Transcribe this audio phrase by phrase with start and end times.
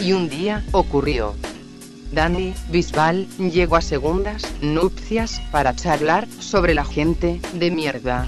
[0.00, 1.34] Y un día, ocurrió.
[2.12, 8.26] Dani Bisbal llegó a segundas nupcias para charlar sobre la gente de mierda.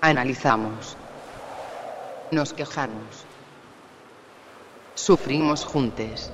[0.00, 0.96] Analizamos.
[2.30, 3.24] Nos quejamos.
[4.94, 6.30] Sufrimos juntos.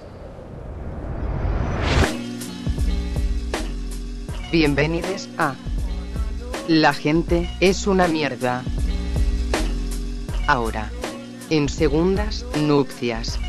[4.53, 5.57] Bienvenidos a
[6.69, 8.63] La gente es una mierda.
[10.47, 10.89] Ahora.
[11.51, 13.41] En segundas nupcias.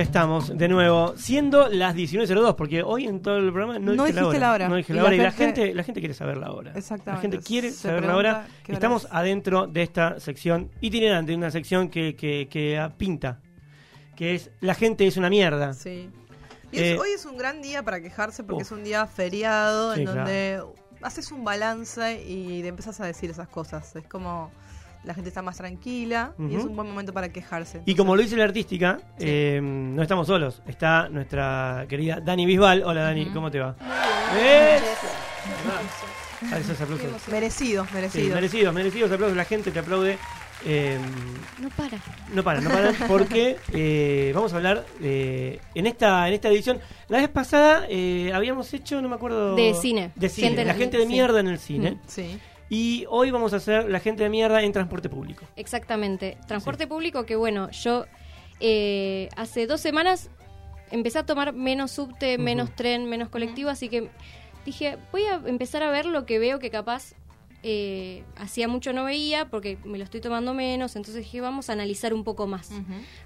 [0.00, 4.04] Acá estamos de nuevo, siendo las 19.02, porque hoy en todo el programa no, No
[4.04, 4.68] dije la hora.
[4.68, 6.72] No dije Y la la hora, y la gente- la gente quiere saber la hora.
[6.76, 7.26] Exactamente.
[7.26, 8.46] La gente quiere Se saber la hora.
[8.66, 9.10] Estamos es.
[9.12, 13.40] adentro de esta sección itinerante, una sección que, que, que ah, pinta,
[14.16, 15.72] que es La gente es una mierda.
[15.74, 16.10] Sí.
[16.70, 19.94] Y Eh, es- hoy es un gran día para quejarse porque es un día feriado
[19.94, 20.62] Sí, en donde
[21.02, 23.96] haces un balance y empezás a decir esas cosas.
[23.96, 24.50] Es como
[25.04, 27.82] la gente está más tranquila y es un buen momento para quejarse.
[27.86, 30.62] Y como lo dice la artística, eh, no estamos solos.
[30.66, 32.82] Está nuestra querida Dani Bisbal.
[32.84, 33.74] Hola Dani, ¿cómo te va?
[34.34, 34.82] ¿Ves?
[36.52, 37.28] Ah, esos aplausos.
[37.28, 38.34] merecidos, Sí, merecidos.
[38.34, 39.36] merecidos, merecidos aplausos.
[39.36, 40.18] La gente te aplaude.
[40.66, 40.98] Eh,
[41.60, 41.98] No para.
[42.34, 46.80] no para, no para, porque eh, vamos a hablar eh, en esta en esta edición.
[47.08, 49.54] La vez pasada eh, habíamos hecho, no me acuerdo.
[49.54, 50.10] De cine.
[50.16, 51.08] De cine, Gente la gente de sí.
[51.12, 51.98] mierda en el cine.
[52.08, 52.38] Sí.
[52.70, 55.44] Y hoy vamos a hacer la gente de mierda en transporte público.
[55.56, 56.36] Exactamente.
[56.46, 58.04] Transporte público que bueno, yo
[58.60, 60.30] eh, hace dos semanas
[60.90, 64.10] empecé a tomar menos subte, menos tren, menos colectivo, así que
[64.64, 67.14] dije, voy a empezar a ver lo que veo que capaz
[67.64, 71.72] eh, hacía mucho no veía porque me lo estoy tomando menos, entonces dije, vamos a
[71.72, 72.70] analizar un poco más.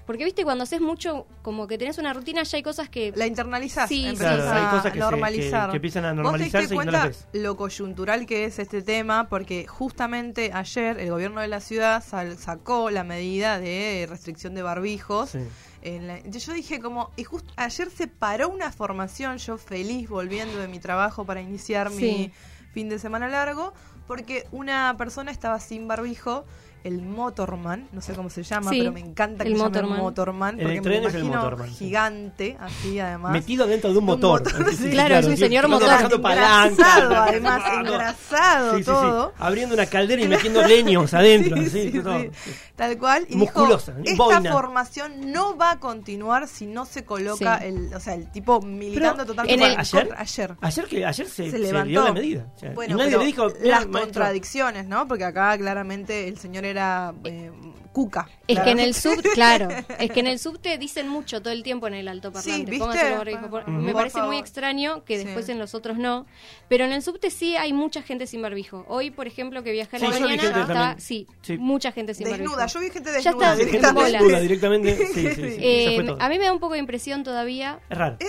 [0.07, 3.13] Porque viste, cuando haces mucho, como que tenés una rutina, ya hay cosas que...
[3.15, 5.67] La internalizás, Sí, empezás Claro, sí, hay a cosas que, se- normalizar.
[5.67, 7.42] que, que empiezan a ¿Vos te normalizarse no cuenta las ves.
[7.42, 9.29] lo coyuntural que es este tema?
[9.29, 14.63] Porque justamente ayer el gobierno de la ciudad sal- sacó la medida de restricción de
[14.63, 15.31] barbijos.
[15.31, 15.39] Sí.
[15.83, 20.59] En la- yo dije como, y justo ayer se paró una formación, yo feliz volviendo
[20.59, 22.33] de mi trabajo para iniciar mi.
[22.73, 23.73] Fin de semana largo,
[24.07, 26.45] porque una persona estaba sin barbijo,
[26.85, 29.70] el motorman, no sé cómo se llama, Sí, pero me encanta que el se llame
[29.83, 29.98] motorman.
[30.01, 33.33] motorman, porque el tren me es el motorman, gigante, así además.
[33.33, 34.43] Metido dentro de un Un motor.
[34.43, 35.89] motor, Sí, Claro, es un sí, señor motor.
[35.89, 38.91] Engrasado, además, engrasado Sí, sí, sí.
[38.91, 39.33] todo.
[39.39, 41.57] Abriendo una caldera y metiendo leños adentro.
[41.57, 42.19] Sí, sí, sí, todo.
[42.21, 42.31] sí.
[42.77, 43.27] Tal cual.
[43.29, 44.53] Y Musculosa, dijo, esta boina.
[44.53, 47.67] formación no va a continuar si no se coloca Sí.
[47.67, 50.01] el, o sea, el tipo militando Pero, totalmente en el- ¿Ayer?
[50.09, 50.57] contra- ayer.
[50.61, 51.89] Ayer que ayer se, Se se levantó.
[51.89, 52.47] dio la medida.
[52.57, 54.01] O sea, Bueno, y nadie le dijo "Mira, las maestro".
[54.01, 55.07] contradicciones, ¿no?
[55.07, 57.51] Porque acá claramente el señor era eh,
[57.93, 58.29] cuca.
[58.49, 59.69] Es que en el subte, claro,
[59.99, 62.73] es que en el subte dicen mucho todo el tiempo en el altoparlante.
[62.73, 62.89] Sí, los
[63.49, 63.69] por-.
[63.69, 65.25] Me Por parece muy extraño que Sí.
[65.25, 66.27] después en los otros no.
[66.69, 68.85] Pero en el subte sí hay mucha gente sin barbijo.
[68.89, 71.01] Hoy, por ejemplo, que viajé a la Sí, mañana, gente está, también.
[71.01, 71.59] sí, Sí.
[71.59, 72.75] mucha gente sin Desnuda, barbijo.
[72.75, 74.13] yo vi gente Ya desnuda está, Sí, gente directamente.
[74.19, 74.97] desnuda directamente.
[74.97, 75.57] Sí, sí, sí.
[75.61, 77.79] Eh, ya a mí me da un poco de impresión todavía.
[77.91, 78.17] Es raro.
[78.21, 78.29] Es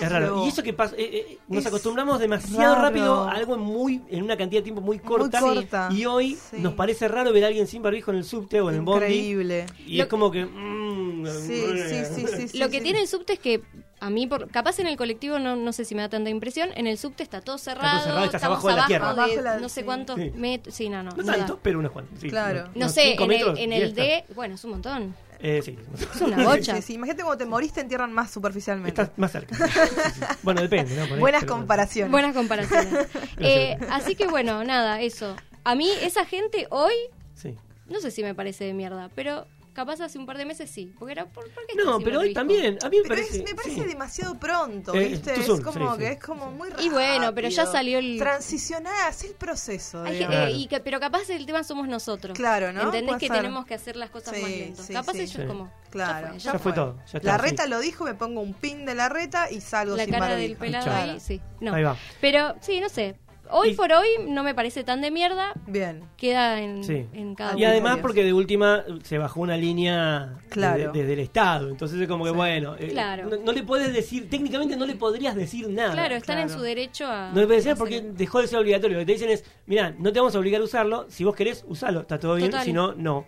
[0.00, 0.44] Es raro.
[0.44, 2.86] Y eso que pasa, eh, eh, nos Es acostumbramos demasiado raro.
[2.88, 5.40] rápido a algo en muy, en una cantidad de tiempo muy corta.
[5.40, 5.88] Muy corta.
[5.92, 6.56] Y hoy Sí.
[6.58, 9.04] nos parece raro ver a alguien sin barbijo en el subte o en el bondi.
[9.06, 9.66] Increíble.
[9.86, 10.44] Y Lo- es como que.
[10.44, 12.82] mm, Sí, sí, sí, sí, sí, Lo que sí.
[12.84, 13.62] tiene el subte es que
[14.00, 16.70] a mí, por, capaz en el colectivo no, no sé si me da tanta impresión.
[16.74, 18.00] En el subte está todo cerrado.
[18.02, 19.06] cerrado, estás estamos abajo de la tierra.
[19.06, 20.32] de Abajo de la- no sé cuántos Sí.
[20.34, 20.74] metros.
[20.74, 21.10] Sí, no, no.
[21.10, 22.18] No tanto, pero unos cuantos.
[22.18, 22.30] sí.
[22.30, 22.70] Claro.
[22.74, 24.02] No sé, en el, en el está.
[24.02, 25.14] D, bueno, es un montón.
[25.42, 25.78] Eh, sí.
[26.14, 26.76] Es una bocha.
[26.76, 29.02] Sí, sí, Imagínate cuando te morís te entierran más superficialmente.
[29.02, 29.54] Estás más cerca.
[29.56, 30.20] Sí, sí, sí.
[30.42, 31.16] Bueno, depende, ¿no?
[31.18, 32.10] Buenas pero- comparaciones.
[32.12, 33.08] Buenas comparaciones.
[33.38, 35.34] Eh, así que bueno, nada, eso.
[35.64, 36.92] A mí, esa gente hoy,
[37.34, 37.56] Sí.
[37.88, 39.46] no sé si me parece de mierda, pero
[39.80, 40.92] capaz hace un par de meses sí.
[40.98, 42.78] Porque era, ¿por, por qué No, pero hoy también.
[42.82, 43.38] A mí me Pero parece.
[43.38, 43.88] es- me parece sí.
[43.88, 45.32] demasiado pronto, Eh, ¿viste?
[45.40, 46.12] Es como sí, que sí.
[46.12, 47.72] es como muy Y bueno, pero ya rápido.
[47.72, 50.02] salió el- Transicionar, haz el proceso.
[50.02, 50.36] Hay digamos.
[50.36, 52.36] que- eh, y que- pero capaz el tema somos nosotros.
[52.36, 52.82] Claro, ¿no?
[52.82, 53.36] ¿Entendés Puede que ser.
[53.36, 54.86] tenemos que hacer las cosas Sí, más lentos?
[54.86, 55.20] sí, capaz sí.
[55.20, 55.46] ellos Sí.
[55.46, 55.72] como...
[55.90, 56.96] Claro, ya Ya fue todo.
[57.12, 59.96] Ya está, La reta lo dijo, me pongo un pin de la reta y salgo
[59.96, 60.48] La sin cara barbijo.
[60.48, 61.40] del pelado ahí, sí.
[61.60, 61.74] No.
[61.74, 61.96] Ahí va.
[62.20, 63.16] Pero sí, no sé.
[63.52, 65.52] Hoy Y- por hoy no me parece tan de mierda.
[65.66, 66.02] Bien.
[66.16, 67.06] Queda en, Sí.
[67.12, 68.02] en cada Y además Dios.
[68.02, 70.78] porque de última se bajó una línea Claro.
[70.92, 71.68] desde, desde el Estado.
[71.68, 72.36] Entonces es como que, Sí.
[72.36, 73.28] bueno, eh, Claro.
[73.28, 75.92] no, no le puedes decir, técnicamente no le podrías decir nada.
[75.92, 77.30] Claro, están en su derecho a...
[77.32, 78.98] No le puedes decir porque hacer- dejó de ser obligatorio.
[78.98, 81.06] Lo que te dicen es, mira, no te vamos a obligar a usarlo.
[81.08, 82.00] Si vos querés, usalo.
[82.00, 82.50] Está todo bien.
[82.50, 82.64] Total.
[82.64, 83.26] Si no, no.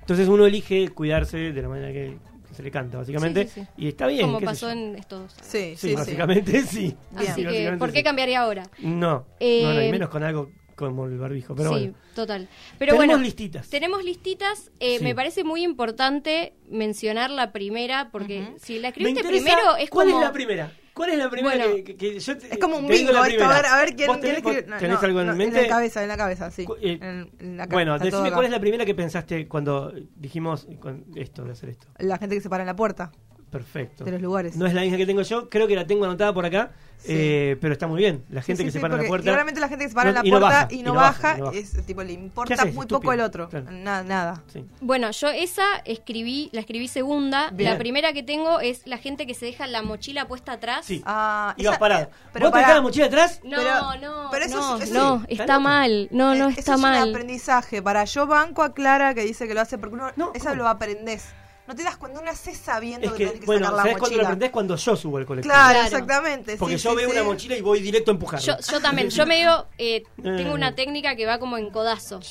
[0.00, 2.18] Entonces uno elige cuidarse de la manera que
[2.52, 3.44] se le canta, básicamente.
[3.46, 3.66] Sí, sí, sí.
[3.76, 4.26] Y está bien.
[4.26, 5.32] Como pasó en estos...
[5.42, 5.94] Sí, sí, Sí, sí.
[5.94, 6.96] básicamente sí.
[7.14, 8.62] Así Sí, que, básicamente ¿por qué cambiaría ahora?
[8.78, 11.94] No, Eh, no, no, y menos con algo como el barbijo, pero sí, bueno.
[12.14, 12.48] total.
[12.78, 13.68] Pero Tenemos bueno, listitas.
[13.68, 14.70] tenemos listitas.
[14.80, 15.04] eh, Sí.
[15.04, 18.54] Me parece muy importante mencionar la primera, porque Ujú.
[18.58, 20.20] si la escribiste primero es ¿Cuál como...
[20.20, 20.72] es la primera?
[20.94, 23.26] ¿Cuál es la primera Bueno, que, que- que yo te- Es como un bingo la
[23.26, 25.26] esto, a ver, a ver quién, ¿Vos quién tenés, vos No, tenés no, algo en
[25.28, 25.56] no, mente?
[25.58, 26.66] En la cabeza, en la cabeza, sí.
[26.82, 30.66] Eh, En- la ca- bueno, decime cuál es la primera que pensaste cuando dijimos
[31.14, 31.86] esto, de hacer esto.
[31.98, 33.12] La gente que se para en la puerta
[33.50, 34.04] Perfecto.
[34.04, 34.56] de los lugares.
[34.56, 37.06] No es la misma que tengo yo, creo que la tengo anotada por acá, Sí.
[37.14, 38.24] eh, pero está muy bien.
[38.30, 39.24] La gente Sí, que sí, se sí, para en la puerta.
[39.24, 40.94] Claramente la gente que se para en no- la y no puerta baja, y no
[40.94, 41.58] baja, y no baja.
[41.58, 43.12] es tipo le ¿Qué importa haces, muy poco estúpido?
[43.14, 43.48] el otro.
[43.48, 43.70] Claro.
[43.70, 44.42] Na- nada.
[44.52, 44.64] Sí.
[44.82, 47.50] Bueno, yo esa escribí, la escribí segunda.
[47.52, 47.70] Bien.
[47.72, 50.84] La primera que tengo es la gente que se deja la mochila puesta atrás.
[50.84, 51.02] Sí.
[51.06, 52.10] Ah, Ibas parado.
[52.34, 53.40] pero ¿Vos te dejás la mochila atrás?
[53.44, 56.08] No, Pero- no, pero eso no, es- eso no, es- está está mal.
[56.10, 57.08] No, no Eh, está eso es un mal.
[57.10, 57.80] aprendizaje.
[57.82, 60.68] Para yo banco a Clara que dice que lo hace porque uno, No, esa lo
[60.68, 61.24] aprendés.
[61.70, 63.82] No te das cuenta, uno hace sabiendo Es que, que, tenés que bueno, sacar la
[63.82, 64.22] ¿sabes lo mochila.
[64.24, 64.50] aprendés?
[64.50, 65.54] Cuando yo subo al colectivo.
[65.54, 65.86] Claro, Claro.
[65.86, 66.56] exactamente.
[66.56, 67.14] Porque sí, yo sí, veo sí.
[67.16, 68.44] una mochila y voy directo a empujarla.
[68.44, 70.02] Yo, yo también, yo medio eh, Eh.
[70.18, 72.18] tengo una técnica que va como en codazo.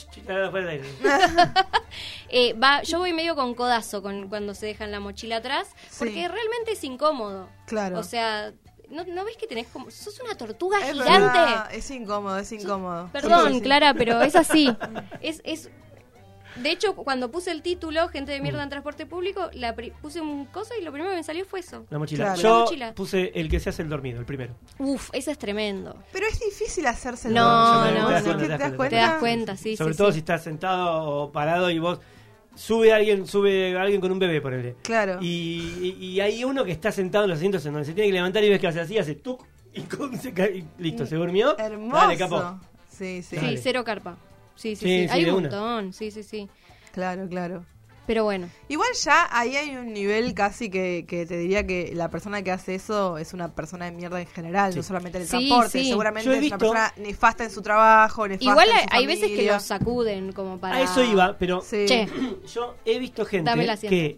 [2.31, 6.13] Eh, va, yo voy medio con codazo con, cuando se dejan la mochila atrás, porque
[6.13, 6.27] Sí.
[6.27, 7.49] realmente es incómodo.
[7.65, 7.97] Claro.
[7.97, 8.51] O sea,
[8.89, 9.89] ¿no, no ves que tenés como...
[9.89, 11.11] Sos una tortuga Es gigante.
[11.13, 13.09] verdad, es incómodo, es incómodo.
[13.11, 13.61] Perdón, Sí, sí.
[13.61, 14.69] Clara, pero es así.
[15.21, 15.69] Es, es...
[16.61, 20.19] De hecho, cuando puse el título, Gente de mierda en transporte público, la pri- puse
[20.21, 21.85] un coso y lo primero que me salió fue eso.
[21.89, 22.25] La mochila.
[22.33, 22.41] Claro.
[22.41, 22.93] Yo La mochila.
[22.95, 24.55] puse el que se hace el dormido, el primero.
[24.77, 25.95] Uf, ese es tremendo.
[26.11, 27.99] Pero es difícil hacerse el No, dormido.
[27.99, 28.15] no, ¿Vos no.
[28.33, 30.13] decís que Te das cuenta, Te das cuenta, sí, Sobre sí, todo sí.
[30.13, 31.99] si estás sentado o parado y vos
[32.55, 34.75] sube alguien, sube alguien con un bebé, ponele.
[34.83, 35.19] Claro.
[35.21, 38.09] Y, y, y hay uno que está sentado en los asientos en donde se tiene
[38.09, 41.05] que levantar y ves que hace así, hace tuc y, con- se cae, y listo,
[41.05, 41.57] se durmió.
[41.57, 41.95] Hermoso.
[41.95, 42.59] Dale, capo.
[42.89, 43.35] Sí, sí.
[43.37, 43.55] Dale.
[43.55, 44.17] Sí, cero carpa.
[44.59, 45.41] Sí, sí, Sí, Hay un una.
[45.49, 46.49] montón, sí, sí, sí.
[46.91, 47.65] Claro, claro.
[48.05, 52.09] Pero bueno, Igual ya ahí hay un nivel casi que, que te diría que la
[52.09, 54.79] persona que hace eso es una persona de mierda en general, Sí.
[54.79, 55.69] no solamente en el Sí, transporte.
[55.79, 55.87] sí.
[55.89, 59.05] Seguramente es visto- una persona nefasta en su trabajo, nefasta igual en hay, su hay
[59.05, 60.77] veces que los sacuden como para...
[60.77, 61.85] A eso iba, pero Sí.
[61.87, 62.07] Che,
[62.51, 63.51] yo he visto gente
[63.87, 64.17] que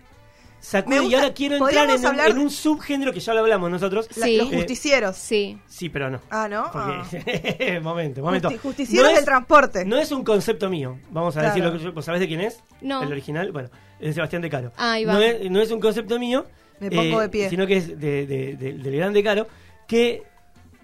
[0.61, 3.69] Sacude y ahora quiero entrar en un, hablar- en un subgénero que ya lo hablamos
[3.71, 4.07] nosotros.
[4.15, 4.37] La- Sí.
[4.37, 5.17] Los Eh, justicieros.
[5.17, 5.59] sí.
[5.67, 6.21] Sí, pero no.
[6.29, 6.69] Ah, ¿no?
[6.71, 8.49] Porque, momento, momento.
[8.49, 9.83] Justi- justicieros No del transporte.
[9.85, 10.99] No es un concepto mío.
[11.09, 11.55] Vamos a Claro.
[11.55, 11.93] decir lo que yo.
[11.93, 12.63] ¿vos ¿Sabés de quién es?
[12.81, 13.01] No.
[13.03, 13.51] El original.
[13.51, 13.69] Bueno,
[13.99, 14.71] es de Sebastián de Caro.
[14.77, 15.13] Ah, ahí va.
[15.13, 16.45] No es, no es un concepto mío.
[16.79, 17.49] eh, Me pongo de pie.
[17.49, 19.47] Sino que es de, de- de- del grande Caro.
[19.87, 20.23] Que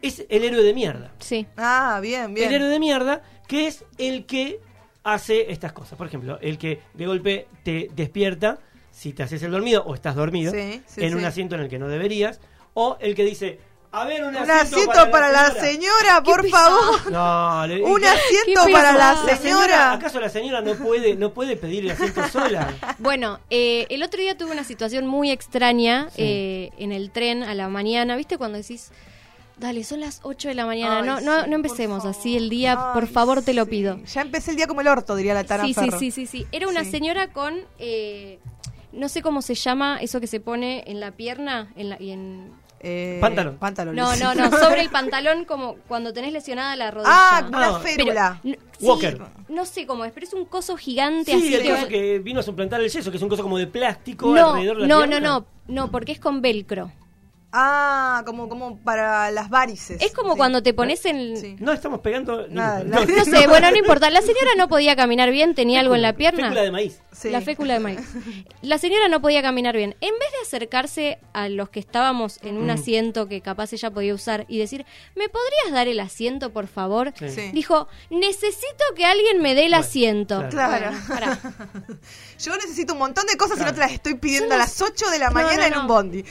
[0.01, 1.11] es el héroe de mierda.
[1.19, 1.45] Sí.
[1.55, 2.47] Ah, bien, bien.
[2.49, 4.59] El héroe de mierda, que es el que
[5.03, 5.97] hace estas cosas.
[5.97, 8.59] Por ejemplo, el que de golpe te despierta
[8.97, 11.69] si te haces el dormido o estás dormido Sí, sí, en un asiento en el
[11.69, 12.39] que no deberías.
[12.73, 13.59] O el que dice,
[13.91, 15.61] a ver, un Un asiento, asiento para, la señora".
[15.71, 17.11] señora, por favor.
[17.11, 19.91] No, le- Un ¿qué- asiento qué para la señora.
[19.93, 22.73] ¿Acaso la señora no puede, no puede pedir el asiento sola?
[22.97, 26.21] Bueno, eh, el otro día tuve una situación muy extraña Sí.
[26.23, 28.15] eh, en el tren a la mañana.
[28.15, 28.91] ¿Viste cuando decís,
[29.57, 30.99] dale, son las 8 de la mañana?
[31.01, 33.69] Ay, no, sí, no, empecemos así el día, por favor, te lo sí.
[33.71, 33.99] pido.
[34.05, 36.47] Ya empecé el día como el orto, diría la Tana Sí, sí, sí, sí, sí.
[36.51, 36.89] Era una Sí.
[36.91, 38.39] señora con, eh,
[38.97, 42.11] no sé cómo se llama, eso que se pone en la pierna en la, y
[42.11, 42.51] en...
[42.79, 43.57] Eh, Pantalón.
[43.57, 43.95] Pantalón.
[43.95, 47.09] No, no, no, sobre el pantalón como cuando tenés lesionada la rodilla.
[47.11, 48.39] Ah, una férula.
[48.43, 49.21] no, sí, Walker.
[49.49, 52.19] no sé cómo es, pero es un coso gigante Sí, así el que coso que
[52.19, 54.81] vino a suplantar el yeso, que es un coso como de plástico No, alrededor de
[54.83, 56.91] la no, no, no, no, porque es con velcro.
[57.53, 60.01] Ah, como, como para las varices.
[60.01, 60.37] Es como Sí.
[60.37, 61.37] cuando te pones en...
[61.37, 61.55] Sí.
[61.59, 62.47] No estamos pegando...
[62.49, 63.05] Nada, no, nada.
[63.05, 64.09] No sé, bueno, no importa.
[64.09, 66.43] La señora no podía caminar bien, tenía algo en la pierna.
[66.49, 66.99] Fécula de maíz.
[67.13, 67.29] Sí.
[67.31, 67.99] La fécula de maíz.
[68.61, 69.95] La señora no podía caminar bien.
[70.01, 72.71] En vez de acercarse a los que estábamos en un Mm.
[72.71, 74.85] asiento que capaz ella podía usar y decir,
[75.15, 77.13] ¿me podrías dar el asiento, por favor?
[77.17, 77.29] Sí.
[77.29, 77.51] Sí.
[77.53, 80.43] Dijo, necesito que alguien me dé el Bueno, asiento.
[80.49, 80.91] claro.
[81.07, 81.37] Bueno.
[82.39, 84.79] Yo necesito un montón de cosas y no te las estoy pidiendo Son a las-
[84.79, 86.23] las 8 de la No, mañana no, en un bondi.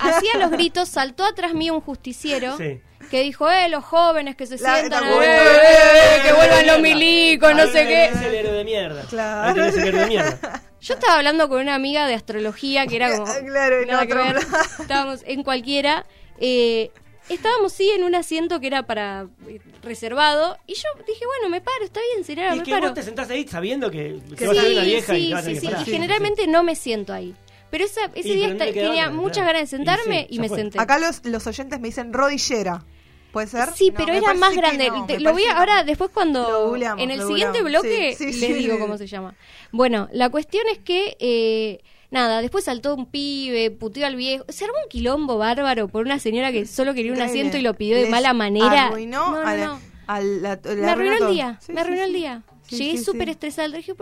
[0.00, 2.80] Hacía los gritos, saltó atrás mío un justiciero Sí.
[3.10, 6.80] que dijo, eh, los jóvenes que se La- sientan, eh, eh, eh, que vuelvan los
[6.80, 8.08] milicos, no sé qué.
[8.12, 9.02] tenés el héroe de mierda.
[9.08, 9.48] Claro.
[9.48, 10.62] Ahí tenés el héroe de mierda.
[10.80, 13.24] Yo estaba hablando con una amiga de astrología que era como.
[13.46, 14.36] Claro, en nada que otro ver.
[14.80, 16.04] Estábamos en cualquiera.
[16.38, 16.90] eh,
[17.30, 20.58] estábamos, sí, en un asiento que era para eh, reservado.
[20.66, 22.86] Y yo dije, bueno, me paro, está bien, señora, Y me que paro.
[22.88, 25.28] vos te sentás ahí sabiendo que, que Sí, vas a ver una sí, y sí,
[25.28, 25.60] te vas a sí, tener sí.
[25.66, 25.88] que parar.
[25.88, 27.34] Y generalmente no me siento ahí.
[27.74, 30.36] Pero esa, ese Y, día queda tenía otra, muchas ganas de sentarme Y sí, y,
[30.36, 30.58] ya me fue.
[30.58, 30.78] senté.
[30.78, 32.84] Acá los, los oyentes me dicen rodillera.
[33.32, 33.70] ¿Puede ser?
[33.74, 34.88] Sí, No, pero era más grande.
[34.90, 38.14] no, Te- me lo voy a, ahora, después cuando googleamos, en el lo siguiente bloque
[38.16, 38.80] Sí, sí, les sí, digo sí.
[38.80, 39.34] cómo se llama.
[39.72, 41.80] Bueno, la cuestión es que eh,
[42.12, 46.20] nada, después saltó un pibe, puteó al viejo, se armó un quilombo bárbaro por una
[46.20, 48.86] señora que solo quería un asiento y lo pidió de mala manera.
[48.86, 49.80] Arruinó No, no, a la- no.
[50.06, 52.16] a la- le Me arruinó el día, Sí, me sí, arruinó el sí.
[52.16, 52.42] día.
[52.68, 53.30] Sí, Llegué súper sí.
[53.32, 53.96] estresada, dije,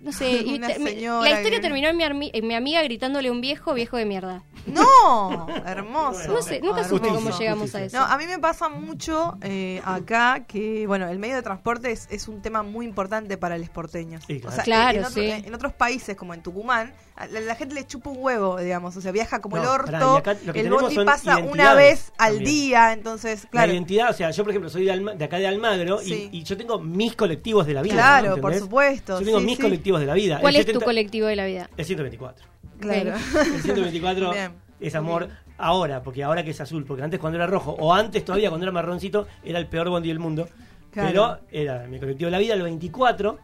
[0.00, 3.28] no sé, y te- la historia que- terminó en mi, armi- en mi amiga gritándole
[3.28, 4.42] a un viejo, viejo de mierda.
[4.66, 6.28] No, hermoso.
[6.32, 7.96] No sé, nunca supe Justicia, cómo llegamos a eso.
[7.98, 12.08] No, a mí me pasa mucho eh, acá que, bueno, el medio de transporte es,
[12.10, 14.24] es un tema muy importante para los porteños.
[14.26, 14.52] Sí, claro.
[14.52, 15.30] O sea, Claro, en, otro- sí.
[15.30, 18.96] en otros países, como en Tucumán, a la, la gente le chupa un huevo, digamos.
[18.96, 19.86] O sea, viaja como No, el orto.
[19.92, 22.44] pará, y acá lo que el bondi pasa una vez al también.
[22.44, 23.66] día, entonces, claro.
[23.68, 26.06] La identidad, o sea, yo por ejemplo soy de, Alma- de acá de Almagro y-
[26.06, 26.28] Sí.
[26.32, 27.94] y, yo tengo mis colectivos de la vida.
[27.94, 28.42] Claro, ¿no?
[28.42, 29.62] por supuesto, Yo tengo sí, mis sí.
[29.62, 30.38] colectivos de la vida.
[30.40, 31.70] ¿Cuál El es tu 70 colectivo de la vida?
[31.76, 32.46] El 124.
[32.80, 33.14] Claro.
[33.54, 34.52] El 124 Bien.
[34.80, 38.24] es amor ahora, porque ahora que es azul, porque antes cuando era rojo, o antes
[38.24, 40.48] todavía cuando era marroncito, era el peor bondi del mundo.
[40.90, 41.08] Claro.
[41.08, 43.38] Pero era mi colectivo de la vida, el 24,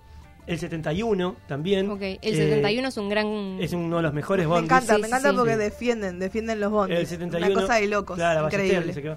[0.47, 1.91] el 71 también.
[1.91, 3.59] Ok, el eh, 71 es un gran...
[3.61, 4.71] es uno de los mejores Me bondis.
[4.73, 5.37] encanta, Sí, me sí, encanta sí.
[5.37, 5.59] porque Sí.
[5.59, 6.99] defienden, defienden los bondis.
[6.99, 7.47] El 71.
[7.53, 8.93] Una cosa de locos, Claro, increíble.
[8.93, 9.17] se quedó.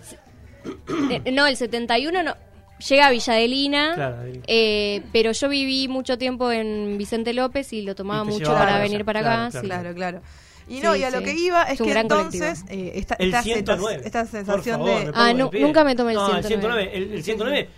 [1.25, 2.35] Eh, no, el 71 no.
[2.89, 4.41] Llega a Villadelina, Claro, ahí.
[4.47, 8.79] eh, pero yo viví mucho tiempo en Vicente López y lo tomaba Y mucho para
[8.79, 9.49] venir para claro, acá.
[9.51, 9.61] claro.
[9.61, 9.67] sí.
[9.67, 10.21] Claro, claro.
[10.67, 11.23] Y Sí, no, y a lo sí.
[11.25, 14.01] que iba es, Es que entonces eh, esta, El esta, 109.
[14.03, 15.05] esta sensación favor, de...
[15.05, 16.89] me Ah, no, nunca me tomé el no, 109.
[16.97, 17.69] El, el 109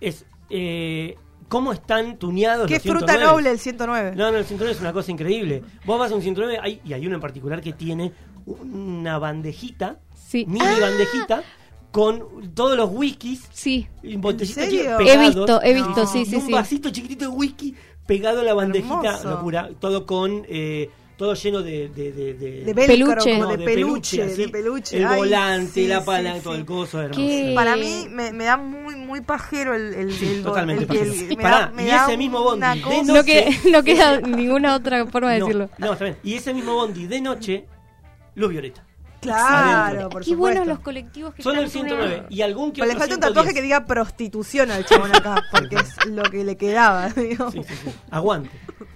[0.00, 0.24] es.
[0.48, 1.16] Eh,
[1.48, 3.24] ¿Cómo están tuneados Qué los fruta 109?
[3.32, 4.12] noble el 109.
[4.16, 5.62] No, no, el 109 es una cosa increíble.
[5.84, 8.12] Vos vas a un 109 hay, y hay uno en particular que tiene
[8.46, 10.44] una bandejita, Sí.
[10.46, 10.76] mini Ah.
[10.80, 11.42] bandejita,
[11.92, 13.86] con todos los whiskies, Sí.
[14.02, 14.80] y botellitas ¿En serio?
[14.82, 15.34] chicas He pegados.
[15.36, 16.06] visto, he visto, No.
[16.06, 16.52] sí, sí, un sí.
[16.52, 17.74] vasito chiquitito de whisky
[18.06, 19.30] pegado a la bandejita, Hermoso.
[19.30, 23.30] locura, todo con eh, todo lleno de de, de, de- De velcro, Peluche.
[23.32, 24.34] como no, de, peluche, así.
[24.36, 24.96] de peluche.
[24.98, 26.44] El Ay, volante, sí, la sí, palanca, sí.
[26.44, 27.54] todo el coso, hermoso.
[27.54, 30.88] Para mí me, me da muy muy pajero el, el, Sí, el bo- totalmente el-
[30.88, 31.04] pajero.
[31.06, 31.26] el- Sí.
[31.36, 34.20] me Pará, da- me y da ese mismo bondi de cosa- no- que, no queda
[34.20, 35.70] ninguna otra forma de no, decirlo.
[35.78, 36.16] no, está bien.
[36.22, 37.64] Y ese mismo bondi de noche,
[38.34, 38.84] luz violeta.
[39.20, 40.36] Claro, por Qué supuesto.
[40.60, 42.32] buenos los colectivos que Solo el están 109 tuneados.
[42.32, 43.34] y algún que Pero le otro falta un 110.
[43.34, 47.10] tatuaje que diga prostitución al chabón acá, porque es lo que le quedaba.
[47.14, 47.90] Sí, sí, sí.
[48.10, 48.50] Aguante.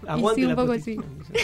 [0.07, 1.25] Aguante sí, un la poco prostitución.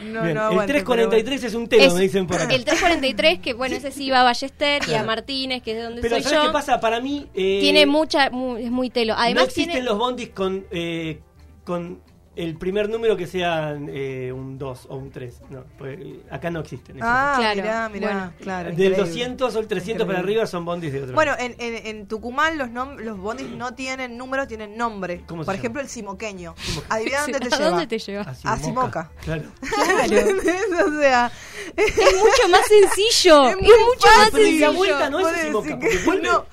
[0.00, 2.54] No, Bien, no el aguante, 343 es un telo, Es me dicen por acá.
[2.54, 5.02] El 343, que bueno, ese sí va a Ballester y a.
[5.02, 6.46] Martínez, que es de donde Pero soy ¿sabes yo.
[6.46, 6.80] qué pasa?
[6.80, 7.26] Para mí...
[7.34, 9.14] eh, Tiene mucha, mu- es muy telo.
[9.18, 9.84] Además no existen tiene...
[9.86, 11.20] los bondis con, eh,
[11.64, 12.00] con
[12.38, 15.40] el primer número que sea eh, un 2 o un 3.
[15.50, 16.96] No, pues, eh, acá no existen.
[16.96, 17.08] esos.
[17.10, 18.32] Ah, Claro, mirá, mirá, bueno.
[18.40, 18.64] claro.
[18.70, 18.96] Del increíble.
[18.98, 20.40] 200 o el 300 para Increíble.
[20.40, 21.14] arriba son bondis de otro.
[21.14, 25.22] Bueno, en, en, en Tucumán los nom- los bondis no tienen número, tienen nombre.
[25.26, 25.58] ¿Cómo se Por llama?
[25.60, 26.54] ejemplo, el simoqueño.
[26.88, 27.70] Adivina dónde te ¿A lleva.
[27.70, 28.22] dónde te lleva?
[28.22, 28.26] A
[28.56, 28.56] moca.
[28.64, 29.10] Simoca.
[29.24, 29.42] Claro.
[29.62, 31.32] o sea,
[31.76, 33.48] Es mucho más sencillo.
[33.48, 34.46] Es Es, mucho más fácil.
[34.46, 34.72] Y la sencillo.
[34.74, 35.76] vuelta no es Simoca,
[36.22, 36.46] no,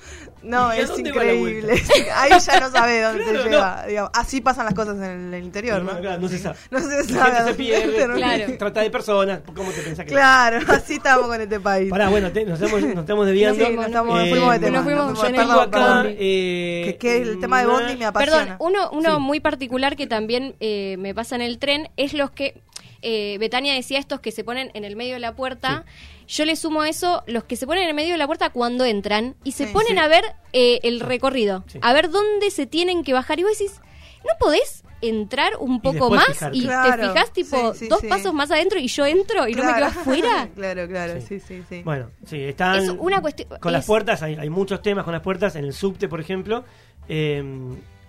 [0.46, 1.74] no, ¿Y a es increíble.
[2.14, 3.50] Ahí ya no sabes dónde Claro, te no.
[3.50, 3.84] lleva.
[3.86, 4.10] digamos.
[4.14, 5.84] Así pasan las cosas en el interior, ¿no?
[5.86, 6.56] Bueno, claro, no se sabe.
[6.70, 7.32] No se La sabe.
[7.36, 8.14] gente se pierde.
[8.14, 8.58] Claro.
[8.58, 9.40] trata de personas.
[9.54, 11.90] ¿Cómo te pensás que Claro, así estamos con este país.
[11.90, 13.64] Pará, bueno, te- nos, estamos, nos estamos desviando.
[13.66, 14.76] Sí, nos estamos- Eh, fuimos de tema.
[14.78, 15.70] nos fuimos nos perdón, acá.
[15.70, 16.06] perdón.
[16.18, 18.42] eh, Que, que el tema de Bondi me apasiona.
[18.42, 19.20] Perdón, uno, uno Sí.
[19.20, 22.60] muy particular que también eh, me pasa en el tren es los que.
[23.02, 25.84] Eh, Betania decía estos que se ponen en el medio de la puerta.
[26.28, 28.50] Yo le sumo a eso los que se ponen en el medio de la puerta
[28.50, 29.72] cuando entran y se Sí.
[29.72, 29.98] ponen Sí.
[29.98, 31.78] a ver eh, el recorrido, Sí.
[31.82, 33.38] a ver dónde se tienen que bajar.
[33.38, 33.80] Y vos decís,
[34.24, 36.56] ¿no podés entrar un poco más fijarte.
[36.56, 37.02] y Claro.
[37.02, 38.06] te fijas tipo Sí, sí, dos sí.
[38.08, 40.48] pasos más adentro y yo entro y no me quedo afuera?
[40.56, 41.38] claro, claro, Sí.
[41.38, 41.82] sí, sí, sí.
[41.84, 42.78] Bueno, sí, están.
[42.82, 45.54] Es una cuestión- Con las es- puertas, hay, hay muchos temas con las puertas.
[45.56, 46.64] En el subte, por ejemplo.
[47.08, 47.44] eh,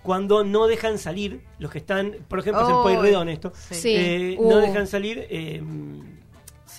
[0.02, 2.16] cuando no dejan salir los que están.
[2.26, 3.52] Por ejemplo, es el Oh, Pueyrredón esto.
[3.70, 3.74] sí.
[3.74, 3.94] Sí.
[3.94, 4.48] eh, Uh.
[4.50, 5.26] No dejan salir.
[5.30, 5.62] eh,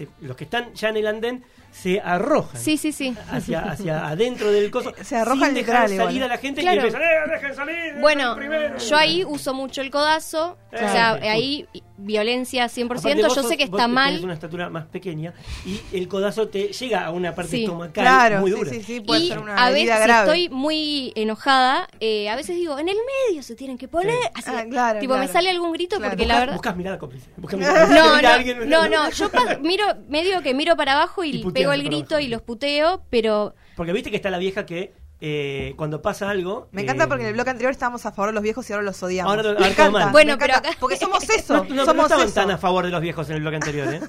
[0.06, 2.60] se- los que están ya en el andén se arrojan.
[2.60, 3.16] Sí, sí, sí.
[3.30, 4.92] Hacia, hacia adentro del coso.
[5.04, 6.24] Se arrojan sin dejar literal salir igual.
[6.32, 6.76] a la gente Claro.
[6.76, 7.94] y empiezan, ¡eh, dejen salir!
[8.02, 8.78] Bueno, primero".
[8.78, 11.68] yo ahí uso mucho el codazo, o sea, ahí
[12.02, 14.20] violencia 100%, Aparte, vos yo sos- sé que vos está mal.
[14.24, 15.34] una estatura más pequeña
[15.66, 17.64] y el codazo te llega a una parte Sí.
[17.64, 18.70] estomacal Claro, muy dura.
[18.72, 20.28] sí, sí, puede y ser una a veces, grave.
[20.32, 22.98] estoy muy enojada, eh, a veces digo, en el
[23.30, 24.12] medio se tienen que poner.
[24.12, 24.30] Sí.
[24.36, 26.12] Así, Ah, claro, tipo, me sale algún grito Claro.
[26.12, 26.54] porque la verdad.
[26.54, 27.30] buscás mirada cómplice.
[27.38, 29.30] buscás mirada- No, no, alguien- no, no, yo
[29.62, 32.26] miro, medio que miro para abajo y, Y pego el grito abajo.
[32.26, 36.70] y los puteo, pero Porque viste que está la vieja que eh, cuando pasa algo.
[36.72, 38.74] Me encanta eh, porque en el bloque anterior estábamos a favor de los viejos y
[38.74, 39.36] ahora los odiamos.
[39.36, 40.12] Ahora me encanta, mal.
[40.12, 42.34] Bueno, me pero encanta, acá- porque somos eso, No, no, estaban eso.
[42.34, 44.02] tan a favor de los viejos en el bloque anterior, ¿eh?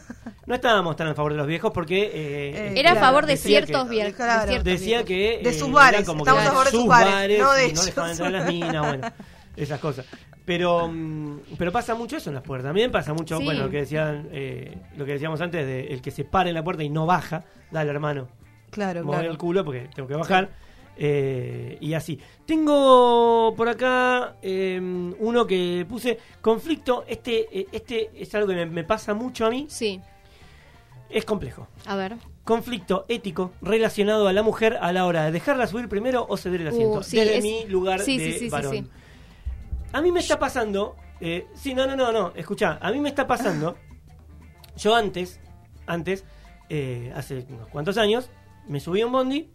[0.47, 2.02] No estábamos tan a favor de los viejos porque.
[2.05, 4.14] eh, Eh, era a favor de ciertos que- viejos.
[4.14, 4.40] Claro.
[4.43, 5.07] de ciertos Decía viejos.
[5.07, 5.40] que.
[5.43, 7.67] De eh, sus bares, como estamos que a favor de sus bares, no de y
[7.67, 7.87] no ellos.
[7.87, 9.12] dejaban entrar las minas, bueno.
[9.57, 10.07] Esas cosas.
[10.45, 12.69] Pero mm, pero pasa mucho eso en las puertas.
[12.69, 13.45] También pasa mucho, Sí.
[13.45, 16.55] bueno, lo que decían eh, lo que decíamos antes de el que se para en
[16.55, 18.29] la puerta y no baja, dale hermano,
[18.71, 19.33] Claro, mover claro.
[19.33, 20.50] el culo porque tengo que bajar.
[20.97, 22.18] Eh, y así.
[22.47, 24.78] Tengo por acá eh,
[25.18, 27.04] uno que puse conflicto.
[27.09, 29.66] Este, eh, este es algo que me, me pasa mucho a mí.
[29.68, 30.00] Sí,
[31.09, 31.66] Es complejo.
[31.87, 32.16] a ver.
[32.44, 36.62] Conflicto ético relacionado a la mujer a la hora de dejarla subir primero o ceder
[36.62, 36.99] el asiento.
[36.99, 38.73] Uh, sí, desde es- mi lugar sí, de sí, varón.
[38.73, 38.87] sí.
[39.92, 40.97] A mí me está pasando.
[41.20, 42.32] Eh, sí, no, no, no, no.
[42.35, 43.76] Escuchá, a mí me está pasando
[44.76, 45.38] Yo antes,
[45.87, 46.25] antes,
[46.70, 48.30] eh, hace unos cuantos años,
[48.66, 49.50] me subí a un bondi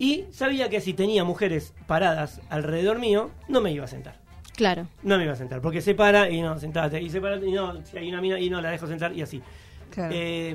[0.00, 4.18] y sabía que si tenía mujeres paradas alrededor mío, no me iba a sentar.
[4.56, 4.88] Claro.
[5.02, 7.52] No me iba a sentar, porque se para y no, sentate, y se para y
[7.52, 9.40] no, si hay una mina y no, la dejo sentar y así.
[9.90, 10.12] Claro.
[10.14, 10.54] Eh,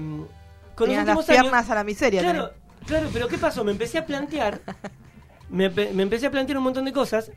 [0.75, 2.21] con los las años- piernas a la miseria.
[2.21, 2.51] Claro,
[2.87, 3.63] claro, pero ¿qué pasó?
[3.63, 4.59] Me empecé a plantear,
[5.49, 7.31] me, pe- me empecé a plantear un montón de cosas,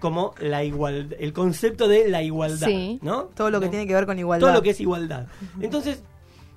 [0.00, 2.98] como la igualdad, el concepto de la igualdad, Sí.
[3.02, 3.24] ¿no?
[3.24, 4.46] Todo lo que No, tiene que ver con igualdad.
[4.48, 5.26] Todo lo que es igualdad.
[5.60, 6.02] Entonces,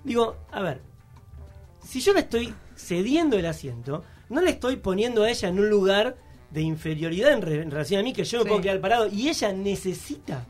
[0.04, 0.82] digo, a ver,
[1.84, 5.70] si yo le estoy cediendo el asiento, no le estoy poniendo a ella en un
[5.70, 6.16] lugar
[6.52, 8.50] de inferioridad en, re- en relación a mí, que yo me Sí.
[8.50, 10.46] puedo quedar parado, y ella necesita.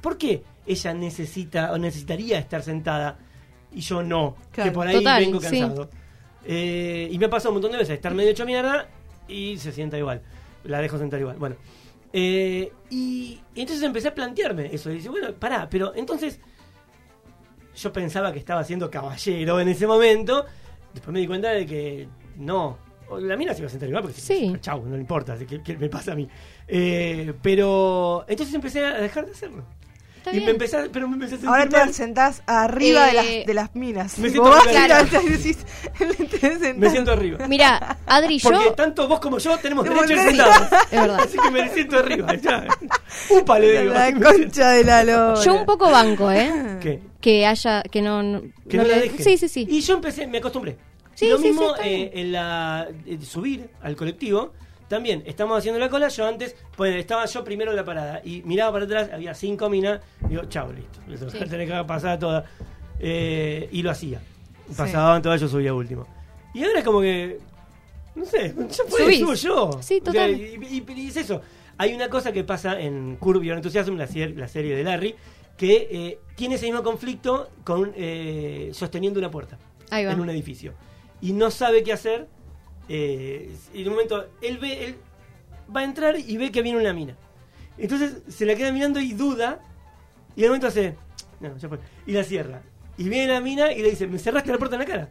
[0.00, 3.18] ¿Por qué ella necesita o necesitaría estar sentada
[3.72, 4.36] y yo no?
[4.50, 4.70] Claro.
[4.70, 5.60] Que por ahí Total, vengo sí.
[5.60, 5.90] cansado.
[6.44, 8.88] Eh, y me ha pasado un montón de veces estar medio hecho mierda
[9.28, 10.22] y se sienta igual.
[10.64, 11.36] La dejo sentar igual.
[11.36, 11.56] Bueno.
[12.12, 14.90] Eh, y, y entonces empecé a plantearme eso.
[14.90, 16.40] Y dice, bueno, pará, pero entonces
[17.76, 20.44] yo pensaba que estaba siendo caballero en ese momento.
[20.92, 22.76] Después me di cuenta de que no.
[23.20, 24.54] La mina se iba a sentar igual porque Sí.
[24.60, 26.28] chau, no le importa, así que, que me pasa a mí.
[26.68, 29.64] Eh, pero entonces empecé a dejar de hacerlo.
[30.18, 30.44] Está y bien.
[30.46, 31.86] me empecé, a- pero me empecé a sentir Ahora mal.
[31.88, 34.18] te sentás arriba de, las, Eh, de las minas.
[34.18, 34.86] me siento vos arriba.
[34.86, 35.08] Claro.
[35.28, 35.58] decís,
[36.40, 36.74] te.
[36.74, 37.46] Me siento arriba.
[37.48, 38.50] Mira, Adri, yo.
[38.52, 40.68] Porque tanto vos como yo tenemos derecho a sentados.
[40.92, 41.20] Es verdad.
[41.24, 42.34] Así que me siento arriba.
[42.36, 42.66] Ya.
[43.30, 43.92] Upa, le digo.
[43.94, 45.42] La concha de la lora.
[45.42, 46.78] Yo un poco banco, ¿eh?
[46.80, 47.02] ¿Qué?
[47.20, 47.82] Que haya.
[47.82, 48.22] Que no.
[48.22, 49.24] no- Que no, no la le- deje.
[49.24, 49.66] Sí, sí, sí.
[49.68, 50.76] Y yo empecé, me acostumbré.
[51.22, 54.52] Sí, Y lo sí, mismo eh, en la eh, subir al colectivo.
[54.88, 56.08] También estamos haciendo la cola.
[56.08, 59.70] Yo antes, pues estaba yo primero en la parada y miraba para atrás, había cinco
[59.70, 60.00] minas.
[60.28, 61.00] Digo, chao, listo.
[61.10, 61.26] Eso.
[61.46, 62.44] Tenés que pasar toda.
[62.98, 64.20] Eh, y lo hacía.
[64.76, 66.06] Pasaban todas, yo subía último.
[66.54, 67.38] Y ahora es como que.
[68.14, 68.50] No sé,
[68.88, 69.20] fue, Subís.
[69.20, 69.70] subo yo.
[69.80, 70.30] Sí, O sea, total.
[70.32, 71.40] y, y- y es eso.
[71.78, 75.14] Hay una cosa que pasa en Curb Your Enthusiasm, la, cier- la serie de Larry,
[75.56, 79.58] que eh, tiene ese mismo conflicto con eh, sosteniendo una puerta
[79.90, 80.74] en un edificio.
[81.22, 82.28] Y no sabe qué hacer.
[82.88, 84.96] eh, y en un momento, él ve, él
[85.74, 87.16] va a entrar y ve que viene una mina.
[87.78, 89.60] Entonces se la queda mirando y duda.
[90.36, 90.96] Y en un momento hace.
[91.40, 91.78] No, ya fue.
[92.06, 92.62] Y la cierra.
[92.98, 95.08] Y viene la mina y le dice: ¿Me cerraste la puerta en la cara?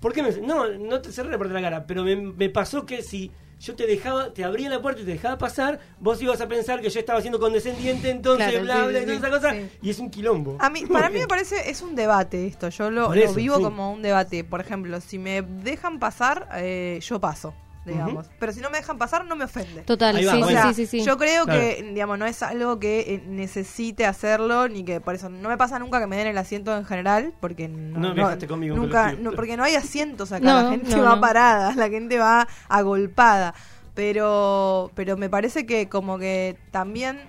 [0.00, 0.30] ¿Por qué me.?
[0.40, 1.86] No, no te cerré la puerta en la cara.
[1.86, 3.32] Pero me, me pasó que si
[3.64, 6.80] yo te dejaba, te abría la puerta y te dejaba pasar, vos ibas a pensar
[6.82, 9.52] que yo estaba siendo condescendiente, entonces Claro, bla, sí, bla, sí, y toda esa cosa.
[9.52, 9.70] sí.
[9.82, 10.56] Y es un quilombo.
[10.60, 12.68] A mí, para mí me parece, es un debate esto.
[12.68, 14.44] Yo lo, lo vivo como un debate.
[14.44, 18.30] Por ejemplo, si me dejan pasar, eh, yo paso, digamos.
[18.38, 19.82] Pero si no me dejan pasar, no me ofende.
[19.82, 20.46] Total, va, sí, O bueno.
[20.48, 21.04] sea, sí, sí, sí.
[21.04, 21.60] yo creo Claro.
[21.60, 25.56] que, digamos, no es algo que eh, necesite hacerlo, ni que por eso no me
[25.56, 29.32] pasa nunca que me den el asiento en general, porque no, No conmigo nunca, no,
[29.32, 31.20] porque no hay asientos acá, No, la gente no, va no.
[31.20, 33.54] parada, la gente va agolpada,
[33.94, 37.20] pero, pero me parece que como que también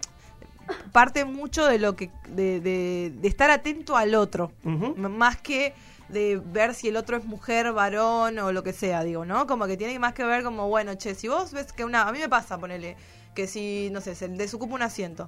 [0.92, 4.52] parte mucho de lo que, de, de, de estar atento al otro,
[4.96, 5.74] más que
[6.10, 9.48] de ver si el otro es mujer, varón o lo que sea, digo, ¿no?
[9.48, 12.04] Como que tiene más que ver como, bueno, che, si vos ves que una...
[12.08, 12.96] A mí me pasa, ponele,
[13.34, 15.28] que si, no sé, se desocupa un asiento.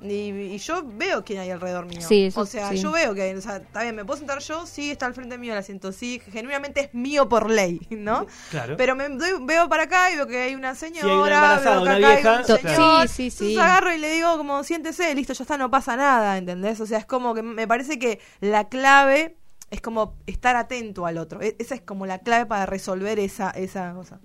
[0.00, 2.00] Y, y yo veo quién hay alrededor mío.
[2.06, 2.76] Sí, eso o sea, sí.
[2.76, 5.36] yo veo que, o sea, está bien, me puedo sentar yo, sí, está al frente
[5.38, 8.24] mío el asiento, sí, genuinamente es mío por ley, ¿no?
[8.50, 8.76] Claro.
[8.76, 11.98] Pero me doy- veo para acá y veo que hay una señora, embarazada, veo que
[11.98, 13.08] una acá hay un señor.
[13.08, 13.58] sí, sí, sí.
[13.58, 16.78] Agarro y le digo como, siéntese, listo, ya está, no pasa nada, ¿entendés?
[16.80, 19.37] O sea, es como que me parece que la clave
[19.70, 21.40] es como estar atento al otro.
[21.42, 24.20] E- esa es como la clave para resolver esa, esa cosa.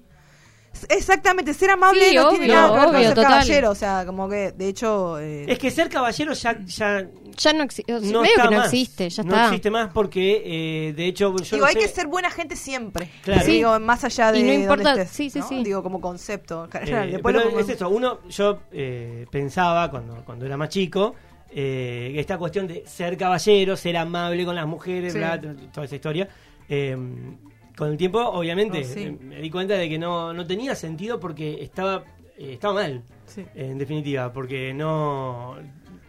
[0.89, 3.29] Exactamente, ser amable Sí, no tiene nada que ver con ser total.
[3.31, 5.19] caballero, o sea, como que, de hecho...
[5.19, 7.93] eh, Es que ser caballero ya, ya Ya no existe.
[7.93, 8.73] no medio está que no más.
[8.73, 10.41] existe, ya no existe más porque,
[10.89, 13.07] eh, de hecho, yo Digo, no hay sé- que ser buena gente siempre.
[13.23, 13.45] Claro.
[13.45, 15.47] Digo, más allá de Y no donde importa- estés, sí, sí, ¿no?
[15.47, 15.63] sí.
[15.63, 16.67] Digo, como concepto.
[16.73, 21.13] Eh, Después pero lo- es eso, uno, yo eh, pensaba cuando, cuando era más chico,
[21.55, 25.19] eh, esta cuestión de ser caballero, ser amable con las mujeres, Sí.
[25.19, 26.27] bla, t- toda esa historia.
[26.69, 26.97] eh,
[27.75, 29.01] con el tiempo, obviamente, Oh, sí.
[29.03, 32.03] eh, me di cuenta de que no, no tenía sentido porque estaba,
[32.37, 33.43] eh, estaba mal, Sí.
[33.55, 35.57] en definitiva, porque no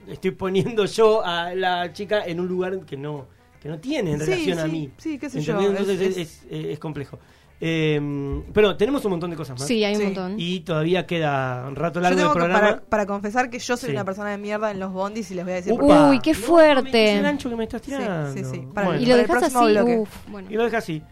[0.06, 3.26] estoy poniendo yo a la chica en un lugar que no,
[3.60, 4.90] que no tiene en relación a mí.
[4.98, 7.18] sí, qué sé Entonces es- es, es- es complejo.
[7.60, 9.66] Eh, pero tenemos un montón de cosas más.
[9.66, 10.04] Sí, hay un Sí.
[10.06, 10.34] montón.
[10.38, 12.60] Y todavía queda un rato Yo largo del tengo que, programa.
[12.60, 13.94] para, para confesar que yo soy Sí.
[13.94, 16.10] una persona de mierda en los bondis y les voy a decir Upa.
[16.10, 17.12] Uy, qué No, fuerte.
[17.14, 18.32] es el ancho que me estás Sí, tirando.
[18.32, 18.66] sí, sí.
[18.74, 19.72] Para Bueno, y lo dejas próximo así.
[19.72, 19.96] bloque.
[19.98, 20.48] Uf, bueno.
[20.50, 21.02] y lo deja así.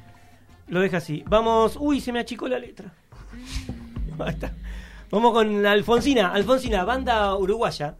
[0.69, 1.23] Lo deja así.
[1.27, 1.77] Vamos.
[1.81, 2.93] Uy, se me achicó la letra.
[4.19, 4.53] Ahí está.
[5.11, 6.33] Vamos con Alfonsina.
[6.33, 7.95] Alfonsina, banda uruguaya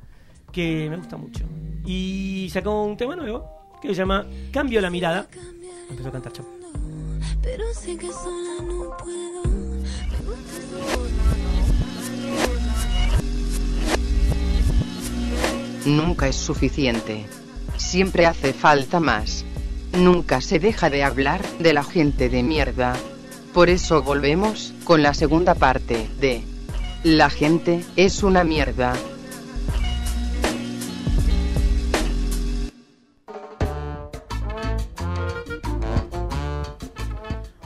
[0.51, 1.45] que me gusta mucho.
[1.85, 3.47] Y sacó un tema nuevo
[3.81, 5.27] que se llama Cambio la mirada.
[5.91, 6.47] Empezó a cantar, chao.
[7.43, 9.43] Pero sé que sola no puedo.
[15.85, 17.27] Nunca es suficiente.
[17.77, 19.45] Siempre hace falta más.
[19.93, 22.95] nunca se deja de hablar de la gente de mierda.
[23.53, 26.43] Por eso volvemos con la segunda parte de
[27.05, 28.95] La gente es una mierda.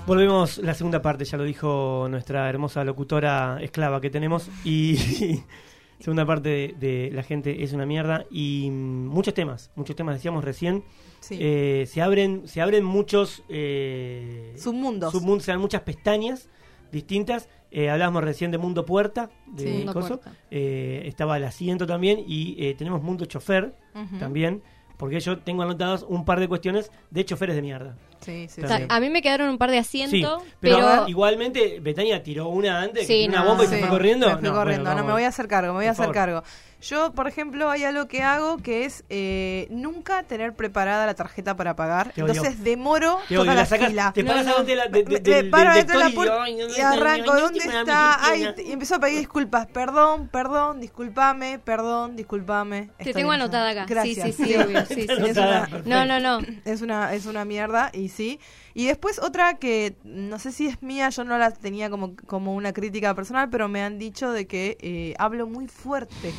[0.06, 4.48] Volvemos la segunda parte, ya lo dijo nuestra hermosa locutora esclava que tenemos.
[4.64, 4.96] Y
[5.98, 8.24] segunda parte de, de La gente es una mierda.
[8.30, 10.84] Y muchos temas, muchos temas decíamos recién.
[11.20, 11.36] Sí.
[11.40, 15.12] Eh, se abren se abren muchos eh, Submundos.
[15.12, 16.48] submun- se dan muchas pestañas
[16.92, 17.48] distintas.
[17.72, 19.70] Eh, hablábamos recién de Mundo Puerta, de Sí.
[19.78, 20.20] Mundo Coso.
[20.20, 20.32] Puerta.
[20.52, 23.74] Eh, estaba el asiento también y eh, tenemos Mundo Chofer
[24.20, 24.62] también,
[24.98, 27.96] porque yo tengo anotados un par de cuestiones de choferes de mierda.
[28.26, 28.84] Sí, sí, O sea, sí.
[28.88, 32.80] a mí me quedaron un par de asientos, Sí, pero, pero, igualmente Betania tiró una
[32.82, 34.26] antes, Sí, una no, bomba y Sí, se fue corriendo.
[34.26, 34.84] me fui No, corriendo.
[34.84, 36.14] bueno, no, me voy a hacer cargo, me voy a hacer favor.
[36.14, 36.42] cargo.
[36.82, 41.56] Yo, por ejemplo, hay algo que hago que es eh, nunca tener preparada la tarjeta
[41.56, 42.12] para pagar.
[42.12, 42.34] Te odio.
[42.34, 44.12] Entonces demoro Te toda odio, la, la sacas, fila.
[44.14, 44.62] te No, paras no.
[44.62, 46.60] de la- de- de- Me- del- me paro del dentro de la y puerta y
[46.60, 47.34] "Ay, arranco.
[47.34, 48.18] ¿Dónde está?
[48.28, 48.64] ay, Ay, ay".
[48.68, 49.66] y empiezo a pedir disculpas.
[49.68, 52.90] Perdón, perdón, discúlpame, perdón, discúlpame.
[53.02, 53.86] te tengo anotada acá.
[53.88, 54.26] Gracias.
[54.36, 54.84] Sí, sí, sí, obvio.
[54.86, 55.06] Sí, sí.
[55.08, 55.68] Es una-.
[55.86, 56.46] No, no, no.
[56.66, 58.40] Es una, es una mierda, y sí.
[58.74, 62.54] Y después otra que no sé si es mía, yo no la tenía como, como
[62.54, 66.32] una crítica personal, pero me han dicho de que eh, hablo muy fuerte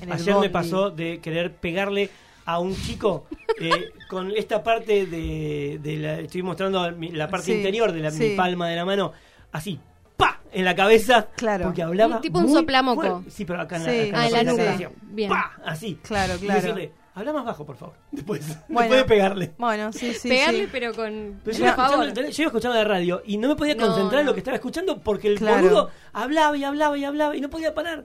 [0.00, 2.10] en el Ayer me pasó de querer pegarle
[2.46, 3.26] a un chico
[3.60, 3.70] eh,
[4.08, 8.30] con esta parte de, de la, estoy mostrando la parte Sí, interior de la, mi
[8.36, 9.12] palma de la mano,
[9.52, 9.80] así,
[10.16, 10.40] ¡pa!
[10.52, 11.64] en la cabeza, Claro.
[11.64, 13.00] porque hablaba Un tipo un soplamoco.
[13.02, 13.30] fuerte.
[13.30, 14.00] Sí, pero acá en la, Sí.
[14.10, 14.72] acá Ah, en la zona nuca.
[14.74, 15.30] hacía Bien.
[15.30, 15.52] ¡pa!
[15.64, 15.98] así.
[16.02, 16.60] Claro, Y claro.
[16.60, 17.94] decirle, habla más bajo, por favor.
[18.10, 18.80] Después, Bueno.
[18.94, 19.52] después de pegarle.
[19.58, 20.28] Bueno, sí, sí.
[20.28, 20.68] Pegarle, sí.
[20.72, 21.40] pero con.
[21.44, 22.12] Pero yo, escuchando, favor.
[22.12, 24.40] tele- yo iba escuchando la radio y no me podía No, concentrar en lo que
[24.40, 25.62] estaba escuchando porque el Claro.
[25.62, 28.04] boludo hablaba y hablaba y hablaba y no podía parar.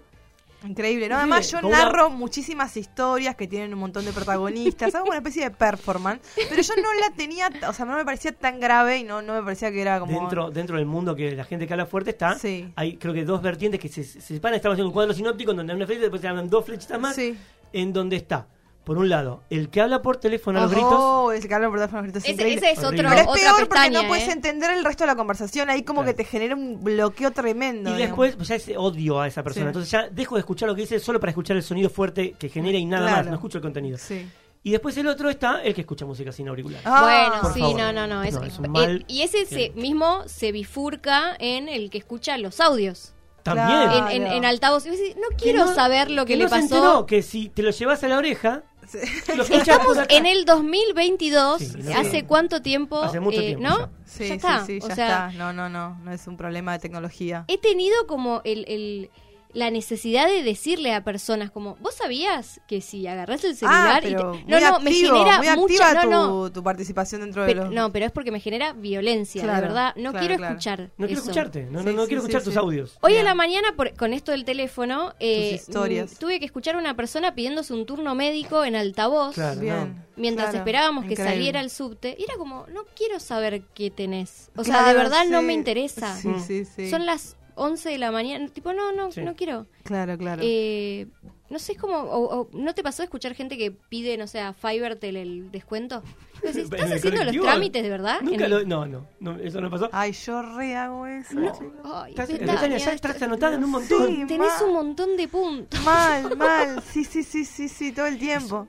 [0.67, 1.15] Increíble, ¿no?
[1.15, 4.93] Además, yo una- narro muchísimas historias que tienen un montón de protagonistas.
[4.93, 6.19] Hago una especie de performance.
[6.49, 9.35] Pero yo no la tenía, o sea, no me parecía tan grave y no, no
[9.35, 10.19] me parecía que era como.
[10.19, 12.69] Dentro, dentro del mundo que la gente que habla fuerte está, Sí.
[12.75, 14.55] hay creo que dos vertientes que se, se separan.
[14.57, 16.99] Estamos haciendo un cuadro sinóptico en donde hay una flecha, después se hablan dos flechitas
[16.99, 17.37] más, Sí.
[17.71, 18.45] en donde está,
[18.89, 21.33] por un lado, el que habla por teléfono a los gritos.
[21.35, 22.57] ese que habla por teléfono es Ese, increíble.
[22.57, 24.31] ese es otro, Pero es otra peor porque pestaña, no puedes ¿eh?
[24.31, 25.69] entender el resto de la conversación.
[25.69, 26.17] Ahí como Claro.
[26.17, 27.91] que te genera un bloqueo tremendo.
[27.91, 27.99] Y digamos.
[28.09, 29.65] después pues, ya ese odio a esa persona.
[29.65, 29.67] Sí.
[29.67, 32.49] Entonces ya dejo de escuchar lo que dice solo para escuchar el sonido fuerte que
[32.49, 33.17] genera y nada Claro.
[33.17, 33.27] más.
[33.27, 33.99] No escucho el contenido.
[33.99, 34.27] Sí.
[34.63, 36.83] Y después el otro está el que escucha música sin auriculares.
[36.85, 37.77] Ah, bueno, por sí, favor.
[37.77, 38.23] no, no, no.
[38.23, 41.99] Es, No, es un eh, mal- y ese se, mismo se bifurca en el que
[41.99, 43.13] escucha los audios.
[43.41, 43.67] También.
[43.67, 44.09] Claro.
[44.09, 44.85] En, en, en altavoz.
[44.85, 46.75] Y vos decís, no quiero no- saber lo que, le no se pasó.
[46.75, 48.63] enteró que si te lo llevas a la oreja,
[49.49, 51.59] Estamos en el 2022.
[51.61, 53.01] Sí, no ¿Hace cuánto tiempo?
[53.01, 53.79] Hace mucho eh, tiempo ¿No?
[53.79, 53.89] ya.
[54.05, 54.65] Sí, ya está.
[54.65, 55.37] sí, sí, o ya sea, está.
[55.37, 55.97] No, no, no.
[56.03, 57.45] No es un problema de tecnología.
[57.47, 59.09] he tenido como el, el-
[59.51, 64.07] la necesidad de decirle a personas como, ¿vos sabías que si agarrás el celular ah,
[64.07, 67.21] y te- no, muy no, me activo, genera muy mucha, activa no, tu, tu participación
[67.21, 67.73] dentro de pero, los...
[67.73, 70.53] no, pero es porque me genera violencia, de Claro, verdad, no claro, quiero claro.
[70.53, 71.21] escuchar No quiero eso.
[71.31, 72.45] escucharte, no, no, Sí, no sí, quiero sí, escuchar sí.
[72.45, 72.97] tus audios.
[73.01, 76.11] Hoy a la mañana, por- con esto del teléfono, eh, historias.
[76.13, 79.33] mm, tuve que escuchar a una persona pidiéndose un turno médico en altavoz.
[79.33, 79.59] Claro.
[79.59, 80.05] Bien.
[80.15, 81.33] Mientras claro, esperábamos que increíble.
[81.35, 84.51] saliera el subte, y era como, no quiero saber qué tenés.
[84.55, 86.15] O sea, de verdad no me interesa.
[86.17, 86.89] Sí, sí, sí.
[86.89, 89.21] Son las 11 de la mañana, tipo, no, no, Sí.
[89.21, 89.67] no quiero.
[89.83, 90.41] Claro, claro.
[90.45, 91.07] Eh,
[91.49, 94.27] no sé, es como, o- o, ¿no te pasó de escuchar gente que pide, no
[94.27, 96.03] sé, a Fivertel el descuento?
[96.41, 98.21] Y vos decís, ¿En ¿Estás haciendo los trámites de verdad?
[98.21, 99.89] Nunca lo, no, no, no, eso no pasó.
[99.91, 101.33] Ay, yo re hago eso.
[101.35, 101.51] No.
[101.83, 104.07] Ay, Estás, Betania, ya estás anotada en un montón.
[104.07, 104.25] Sí.
[104.27, 105.83] Tenés ma- un montón de puntos.
[105.83, 106.83] Mal, mal.
[106.83, 108.67] Sí, sí, sí, sí, sí, todo el tiempo.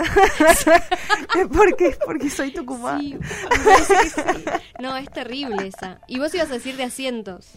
[0.00, 3.00] es porque, es porque soy tucumán.
[3.00, 4.22] Sí, me parece que sí.
[4.80, 6.00] No, es terrible esa.
[6.06, 7.48] Y vos ibas a decir de asientos.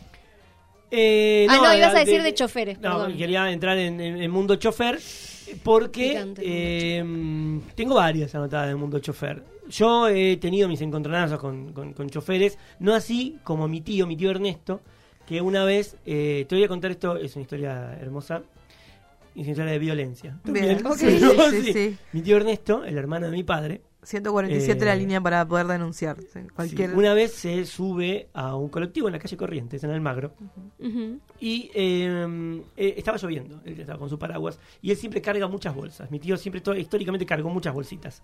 [0.96, 3.18] Eh, Ah, no, ibas a de- decir de choferes, No, perdón.
[3.18, 5.00] quería entrar en el mundo chofer
[5.64, 7.04] porque eh,
[7.76, 9.44] tengo varias anotadas del mundo chofer.
[9.70, 14.16] Yo he tenido mis encontronazos con, con- con choferes, no así como mi tío, mi
[14.16, 14.82] tío Ernesto,
[15.28, 18.44] que una vez, eh, te voy a contar esto, es una historia hermosa,
[19.36, 20.38] es una historia de violencia.
[20.44, 21.98] Bien, También, sí, pero sí, sí, sí.
[22.12, 26.18] Mi tío Ernesto, el hermano de mi padre, 147 la Eh, línea para poder denunciar.
[26.56, 26.90] Cualquier...
[26.92, 30.34] sí, una vez se sube a un colectivo en la calle Corrientes, en Almagro,
[30.80, 31.20] Ujú.
[31.40, 35.76] Y eh, eh, estaba lloviendo, él estaba con su paraguas, y él siempre carga muchas
[35.76, 36.10] bolsas.
[36.12, 38.22] Mi tío siempre, to- históricamente, cargó muchas bolsitas.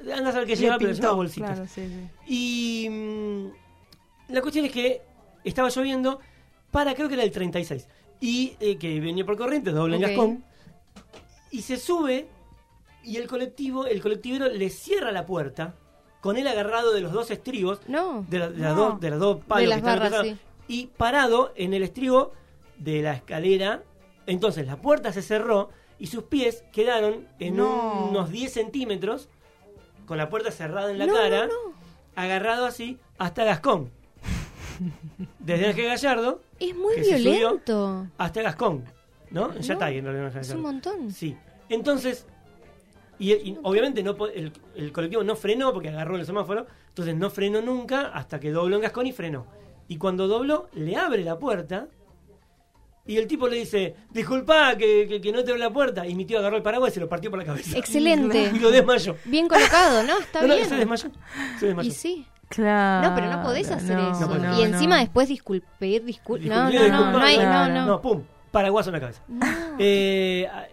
[0.00, 1.50] Anda a saber qué Le lleva, pero pintó, lleva bolsitas.
[1.52, 2.08] claro, sí, sí.
[2.26, 5.02] Y mm, la cuestión es que
[5.44, 6.20] estaba lloviendo
[6.70, 7.86] para, creo que era el 36,
[8.20, 10.08] y eh, que venía por Corrientes, doble en Ok.
[10.10, 10.44] Gascón,
[11.50, 12.26] y se sube,
[13.04, 15.74] y el colectivo, el colectivero le cierra la puerta,
[16.20, 18.24] con él agarrado de los dos estribos, No.
[18.28, 20.38] de, la- de las dos, de las dos palos De las que están barras, cruzados,
[20.68, 22.32] y parado en el estribo
[22.78, 23.82] de la escalera.
[24.26, 28.06] Entonces la puerta se cerró y sus pies quedaron en No.
[28.10, 29.28] unos 10 centímetros
[30.06, 31.74] con la puerta cerrada en la cara, no, no.
[32.16, 33.90] agarrado así hasta Gascón.
[35.38, 38.06] Desde Ángel Gallardo Es muy que se subió violento.
[38.18, 38.84] hasta Gascón,
[39.30, 39.52] ¿no?
[39.58, 40.36] Ya está ahí en realidad.
[40.36, 41.10] Es un montón.
[41.12, 41.36] Sí.
[41.68, 42.26] Entonces,
[43.20, 47.30] y, y obviamente no el, el colectivo no frenó porque agarró el semáforo, entonces no
[47.30, 49.46] frenó nunca hasta que dobló en Gascón y frenó.
[49.86, 51.86] Y cuando dobló, le abre la puerta
[53.06, 56.06] y el tipo le dice, disculpa que, que- que no te abre la puerta.
[56.06, 57.76] Y mi tío agarró el paraguas y se lo partió por la cabeza.
[57.76, 58.50] Excelente.
[58.54, 59.16] Y lo desmayó.
[59.24, 60.18] Bien colocado, ¿no?
[60.18, 60.68] Está No, no, bien.
[60.68, 61.10] se desmayó.
[61.58, 61.88] Se desmayó.
[61.88, 62.26] Y sí.
[62.48, 63.08] Claro.
[63.08, 64.26] No, pero no podés hacer no, eso.
[64.28, 64.74] no, y no.
[64.74, 66.46] encima después disculpe, disculpe.
[66.46, 67.74] No, Disculpe, no, no, no, hay, no, claro.
[67.74, 67.86] no.
[67.86, 69.22] No, pum, paraguaso en la cabeza.
[69.28, 69.46] No.
[69.78, 70.64] Eh, ah,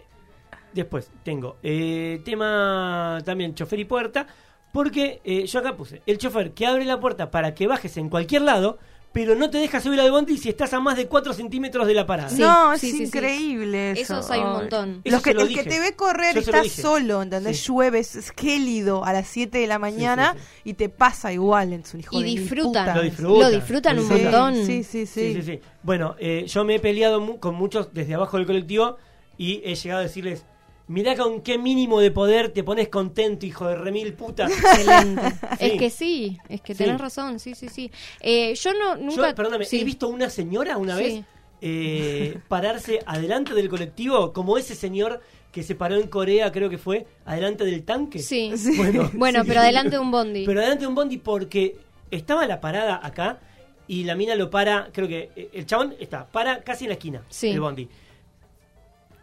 [0.81, 4.27] después tengo eh, tema también chofer y puerta,
[4.71, 8.09] porque eh, yo acá puse el chofer que abre la puerta para que bajes en
[8.09, 8.77] cualquier lado,
[9.13, 11.93] pero no te deja subir al bondi si estás a más de 4 centímetros de
[11.95, 12.29] la parada.
[12.29, 13.03] Sí, no, es sí, sí, sí.
[13.05, 14.19] increíble eso.
[14.19, 15.01] Esos hay un montón.
[15.03, 17.57] Eso Los que, se lo el que te ve correr está solo, ¿entendés?
[17.59, 17.67] Sí.
[17.71, 20.61] Llueve, es, gélido a las 7 de la mañana sí, sí.
[20.65, 22.95] y te pasa igual en su hijo Y disfrutan.
[22.95, 23.39] Lo disfrutan.
[23.39, 24.55] Lo disfrutan un Sí, montón.
[24.57, 25.33] Sí, sí, sí.
[25.33, 25.59] Sí, sí, sí.
[25.81, 28.97] Bueno, eh, yo me he peleado mu- con muchos desde abajo del colectivo
[29.37, 30.45] y he llegado a decirles,
[30.87, 34.45] mirá con qué mínimo de poder te pones contento, hijo de remil puta.
[34.47, 35.21] Excelente.
[35.31, 35.37] Sí.
[35.59, 36.83] Es que sí, es que Sí.
[36.83, 37.91] tenés razón, sí, sí, sí.
[38.21, 39.29] Eh, yo no, nunca...
[39.29, 39.81] Yo, perdóname, sí.
[39.81, 41.03] he visto una señora una Sí.
[41.03, 41.25] vez
[41.61, 45.21] eh, pararse adelante del colectivo, como ese señor
[45.51, 48.19] que se paró en Corea, creo que fue, adelante del tanque.
[48.19, 48.51] Sí.
[48.77, 49.47] Bueno, Bueno, sí.
[49.47, 50.45] pero adelante de un bondi.
[50.45, 51.77] Pero adelante de un bondi porque
[52.11, 53.39] estaba la parada acá
[53.87, 56.93] y la mina lo para, creo que eh, el chabón está, para casi en la
[56.93, 57.49] esquina Sí.
[57.49, 57.89] del bondi.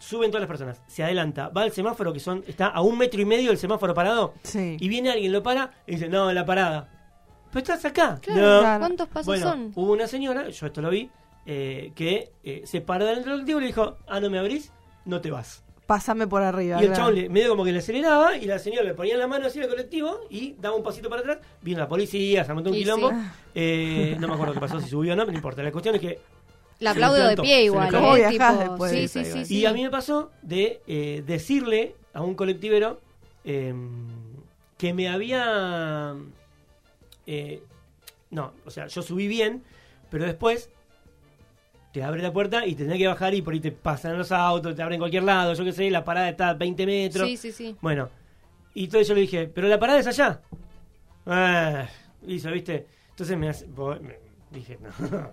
[0.04, 3.20] Suben todas las personas, se adelanta, va al semáforo que son está a un metro
[3.20, 4.76] y medio del semáforo parado Sí.
[4.78, 6.88] y viene alguien, lo para y dice, no, la parada.
[7.50, 8.18] Pero estás acá.
[8.20, 8.60] Claro, no.
[8.60, 8.78] Claro.
[8.80, 9.72] ¿cuántos pasos Bueno, son?
[9.74, 11.10] hubo una señora, yo esto lo vi,
[11.46, 14.72] eh, que eh, se paró delante del colectivo y le dijo, ah, no me abrís,
[15.06, 15.62] no te vas.
[15.86, 16.76] Pásame por arriba.
[16.80, 16.96] Y el claro.
[16.96, 19.58] chabón le- medio como que le aceleraba y la señora le ponía la mano así
[19.60, 21.38] el colectivo y daba un pasito para atrás.
[21.62, 23.10] Vino la policía, se montó un Y quilombo.
[23.10, 23.16] sí.
[23.54, 25.62] Eh, no me acuerdo qué pasó, si subió o no, pero no importa.
[25.62, 26.20] La cuestión es que...
[26.84, 27.90] La aplaudo de pie igual.
[27.90, 28.18] ¿Cómo ¿eh?
[28.28, 29.46] viajás Tipo, después de sí, sí, sí, igual?
[29.46, 29.58] sí.
[29.60, 33.00] Y a mí me pasó de eh, decirle a un colectivero
[33.44, 33.74] eh,
[34.78, 36.14] que me había...
[37.26, 37.62] eh,
[38.30, 39.62] no, o sea, yo subí bien,
[40.10, 40.70] pero después
[41.92, 44.74] te abre la puerta y tenés que bajar y por ahí te pasan los autos,
[44.74, 47.28] te abren cualquier lado, yo qué sé, la parada está a 20 metros.
[47.28, 47.76] Sí, sí, sí.
[47.80, 48.08] Bueno,
[48.74, 50.40] y todo yo le dije, pero la parada es allá.
[51.26, 51.86] Ah,
[52.26, 52.86] hizo, ¿viste?
[53.10, 54.18] Entonces me, hace- voy- me-
[54.50, 54.76] dije,
[55.10, 55.30] no.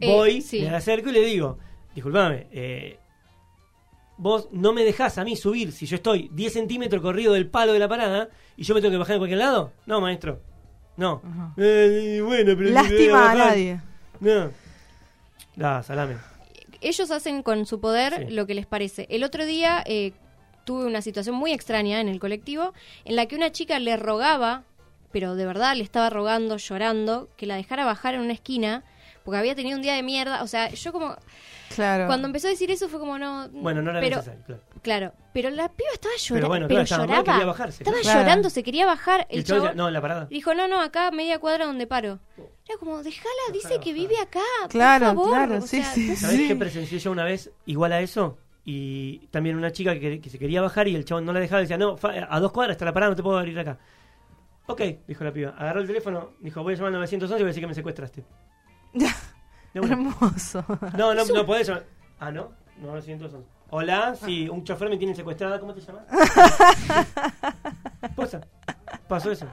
[0.00, 0.62] Eh, Voy, sí.
[0.62, 1.58] me acerco y le digo,
[1.94, 2.98] disculpame, eh,
[4.16, 7.72] vos no me dejás a mí subir si yo estoy 10 centímetros corrido del palo
[7.72, 9.72] de la parada y yo me tengo que bajar en cualquier lado.
[9.86, 10.40] No, maestro.
[10.96, 11.20] No.
[11.56, 13.80] Eh, bueno, pero Lástima a nadie.
[14.20, 14.50] No.
[15.56, 16.16] Da, salame.
[16.80, 18.34] Ellos hacen con su poder Sí.
[18.34, 19.06] lo que les parece.
[19.10, 20.12] El otro día eh,
[20.64, 24.62] tuve una situación muy extraña en el colectivo en la que una chica le rogaba,
[25.12, 28.84] pero de verdad le estaba rogando, llorando, que la dejara bajar en una esquina
[29.24, 30.42] porque había tenido un día de mierda.
[30.42, 31.16] O sea, yo como...
[31.74, 32.06] Claro.
[32.06, 33.48] Cuando empezó a decir eso fue como no...
[33.50, 34.62] Bueno, no era pero, necesario, claro.
[34.82, 36.34] Claro, pero la piba estaba llorando.
[36.36, 37.32] Pero bueno, pero claro, estaba mal, lloraba.
[37.38, 38.20] quería bajarse, estaba claro.
[38.20, 39.26] llorando, se quería bajar.
[39.30, 40.26] El el chabón decía, no, en la parada.
[40.26, 42.20] dijo, no, no, acá media cuadra donde paro.
[42.68, 44.40] Era como, déjala, dice que vive acá.
[44.62, 45.28] por Claro, favor".
[45.30, 46.48] claro, O sí, sea, sí, ¿Sabés Sí.
[46.48, 48.38] qué presencié yo una vez igual a eso?
[48.66, 51.60] Y también una chica que, que se quería bajar y el chabón no la dejaba
[51.60, 51.96] y decía, no,
[52.28, 53.78] a dos cuadras está la parada, no te puedo abrir acá.
[54.66, 55.54] Ok, dijo la piba.
[55.58, 57.74] Agarró el teléfono, dijo, voy a llamar al 911 y voy a decir que me
[57.74, 58.24] secuestraste.
[59.74, 60.64] Hermoso.
[60.96, 61.84] No, no, no podés llamar.
[62.20, 62.52] Ah, ¿no?
[62.80, 63.38] No, 911.
[63.70, 66.04] Hola, sí, un chofer me tiene secuestrada, ¿cómo te llamas?
[68.16, 68.40] Posta,
[69.08, 69.46] pasó eso.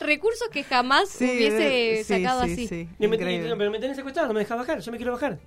[0.00, 2.68] Recursos que jamás Sí, hubiese sí, sacado sí, así.
[2.68, 3.48] sí, Y me, increíble.
[3.48, 5.38] y- pero me tenés secuestrada, no me dejas bajar, yo me quiero bajar.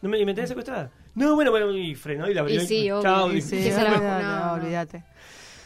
[0.00, 0.90] No me, y me tenés secuestrada.
[1.14, 2.62] No, bueno, bueno, y frenó y la abrió.
[2.62, 3.02] Y sí, obvio.
[3.02, 4.52] Chao, Y y- Sí, que se la- olvídate, no, no.
[4.54, 5.04] olvídate.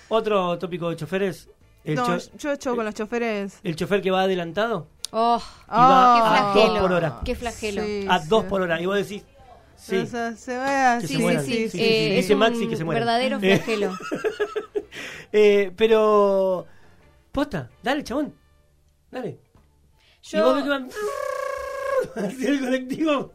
[0.09, 1.51] Otro tópico de choferes,
[1.85, 3.61] el, No, cho- yo he hecho con los choferes.
[3.63, 6.73] el chofer que va adelantado Oh, va qué a flagelo.
[6.75, 7.21] dos por hora.
[7.25, 7.83] Qué flagelo.
[7.85, 8.29] Sí, a sí.
[8.29, 8.81] dos por hora.
[8.81, 9.25] Y vos decís,
[9.77, 9.97] sí.
[9.99, 11.69] O sea, se va Que así, se Sí, sí, Sí, sí.
[11.71, 12.11] sí, Eh, sí.
[12.11, 13.01] es Dice un Maxi que se mueran.
[13.05, 13.57] verdadero Eh.
[13.59, 13.97] flagelo.
[15.33, 16.67] Eh, pero.
[17.33, 18.35] Posta, dale, chabón.
[19.11, 19.39] Dale.
[20.33, 20.91] Y vos ves que Yo, van.
[22.47, 23.33] El colectivo.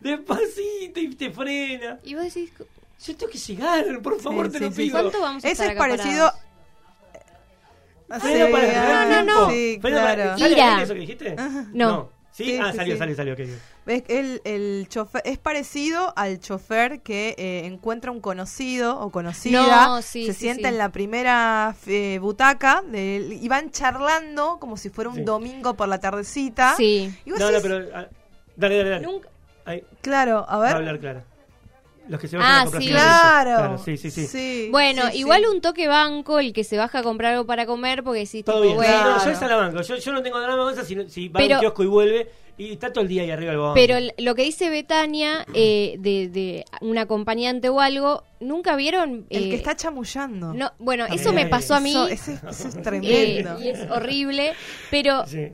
[0.00, 1.98] Despacito y te frena.
[2.04, 2.52] y vos decís,
[3.04, 4.76] Yo tengo que llegar, por favor, Sí, te sí, lo sí.
[4.82, 5.00] pido.
[5.00, 6.26] ¿cuánto vamos a Ese estar es acá parecido.
[6.26, 6.40] parados?
[8.20, 9.32] Freno Sí, para ah, no, tiempo.
[9.32, 9.50] no.
[9.50, 10.38] Sí, Freno para- claro.
[10.38, 11.36] ¿Sale eso que dijiste?
[11.72, 12.08] No.
[12.32, 12.44] ¿Sí?
[12.44, 12.98] Sí, ah, sí, salió, sí.
[12.98, 13.40] salió, salió, ok.
[13.84, 14.04] ¿Ves?
[14.08, 20.00] El, el chofer es parecido al chofer que eh, encuentra un conocido o conocida, No,
[20.00, 20.72] sí, se sí, sienta sí.
[20.74, 25.22] en la primera eh, butaca de- y van charlando como si fuera un Sí.
[25.24, 26.74] domingo por la tardecita.
[26.76, 27.14] Sí.
[27.26, 27.88] Y vos No, no, decís, pero.
[27.98, 28.06] ah,
[28.56, 29.06] dale, dale, dale.
[29.06, 29.28] Nunca,
[30.00, 30.76] Claro, a Va a ver.
[30.76, 31.24] hablar Clara.
[32.08, 32.88] Los que se bajan Ah, a comprar sí.
[32.88, 33.58] cigarrillos.
[33.58, 33.78] Claro.
[33.78, 34.68] sí, sí, sí.
[34.70, 35.46] Bueno, sí, igual sí.
[35.54, 38.56] un toque banco el que se baja a comprar algo para comer porque si Todo
[38.62, 38.76] tipo, bien.
[38.76, 39.30] bueno, Sí, no, yo Claro.
[39.32, 39.82] esa la banco.
[39.82, 41.82] Yo, yo no tengo drama con esa si, no- si va a Pero- un kiosco
[41.84, 43.74] y vuelve y está todo el día ahí arriba del bodón.
[43.74, 49.26] Pero el- lo que dice Betania eh, de, de un acompañante o algo, ¿nunca vieron?
[49.30, 50.52] El eh, que está chamullando.
[50.52, 51.94] no, bueno, Ah, eso me pasó a mí.
[52.10, 53.58] Eso, es eh, tremendo.
[53.62, 54.52] y es horrible,
[54.90, 55.48] pero Sí,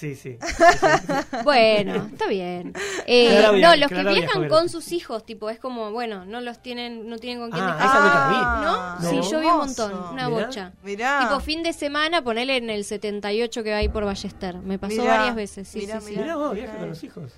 [0.00, 0.38] sí, sí.
[1.44, 2.72] bueno, está bien.
[3.12, 7.08] Eh, no, los que viajan con sus hijos, tipo, es como, bueno, no los tienen,
[7.08, 7.88] no tienen con quién Ah, dejar.
[7.88, 8.36] esa vi.
[8.64, 8.74] ¿No?
[8.76, 9.10] Ah, No.
[9.24, 10.46] Sí, yo vi un montón, una Mirá.
[10.46, 10.72] bocha.
[10.84, 11.20] Mirá.
[11.22, 14.58] Tipo, fin de semana, ponele en el 78 que va ahí por Ballester.
[14.58, 16.10] Me pasó Mirá, varias veces, sí, mirá, sí, sí.
[16.12, 16.22] mirá.
[16.22, 17.32] Mirá vos, viaja con los hijos.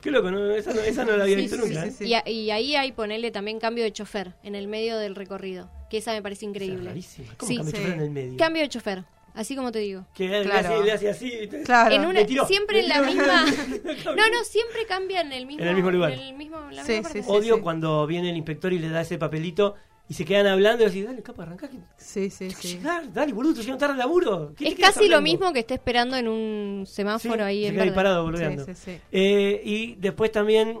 [0.00, 0.50] Qué loco, ¿no?
[0.52, 1.82] Esa, no, esa no la había visto sí, nunca.
[1.82, 1.94] sí, ¿eh?
[1.98, 2.04] sí.
[2.06, 5.68] Y, a- y ahí hay ponerle también cambio de chofer en el medio del recorrido,
[5.90, 6.88] que esa me parece increíble.
[6.88, 7.28] rarísima.
[7.36, 7.56] ¿Cómo Sí.
[7.56, 7.78] cambia Sí.
[7.82, 8.36] chofer en el medio?
[8.38, 10.06] Cambio de chofer, así como te digo.
[10.14, 10.68] Que le, Claro.
[10.74, 11.48] hace, le hace así.
[11.64, 11.94] Claro.
[11.94, 13.44] En una, siempre en la misma.
[14.06, 16.12] No, no, siempre cambia en el mismo, En el mismo lugar.
[16.12, 17.22] en el mismo- la Sí, misma sí, parte.
[17.22, 17.28] sí.
[17.28, 19.74] Odio cuando viene el inspector y le da ese papelito
[20.08, 21.68] y se quedan hablando y decís, dale, capa, arrancá.
[21.68, 22.76] que- Sí, sí, sí.
[22.76, 24.52] Llegar, dale, boludo, tú llegas tarde al laburo.
[24.56, 27.68] ¿Qué te Es casi lo mismo que esté esperando en un semáforo Sí, ahí se
[27.68, 27.92] en verde.
[27.92, 28.64] parado boludeando.
[28.66, 29.00] Sí, sí, sí.
[29.12, 30.80] Eh, y después también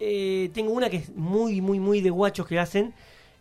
[0.00, 2.94] eh, tengo una que es muy, muy, muy de guachos que hacen.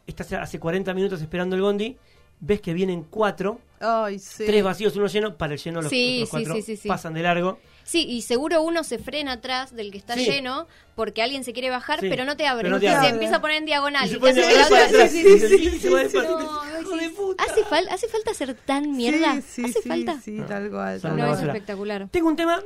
[0.08, 1.98] Estás hace 40 minutos esperando el bondi.
[2.40, 4.46] Ves que vienen cuatro, Ay, sí.
[4.46, 5.36] tres vacíos, uno lleno.
[5.38, 6.88] Para el lleno los Sí, sí, cuatro sí, sí, sí.
[6.88, 7.58] pasan de largo.
[7.84, 11.70] Sí, y seguro uno se frena atrás del que está lleno porque alguien se quiere
[11.70, 12.64] bajar, pero no te abre.
[12.64, 14.04] pero no te se empieza a poner en diagonal.
[14.04, 15.12] Hace a que la ver para otra- atrás.
[15.12, 16.40] sí, sí, sí, Y sí, se va sí, despacito.
[16.40, 16.46] sí.
[16.82, 17.14] Hijo No, de sí.
[17.16, 17.44] puta.
[17.44, 19.36] ¿Hace, fal- ¿Hace falta ser tan mierda?
[19.36, 20.22] Sí, sí, ¿Hace sí, falta?
[20.22, 21.02] Sí, tal cual.
[21.02, 22.08] Tal No, es espectacular.
[22.12, 22.62] Tengo un tema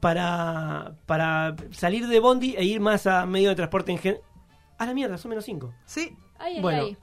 [0.00, 4.18] para, para salir de bondi e ir más a medio de transporte en gen.
[4.78, 5.72] A la mierda, son menos cinco.
[5.86, 6.96] Sí, Ay, ay, Bueno, ay.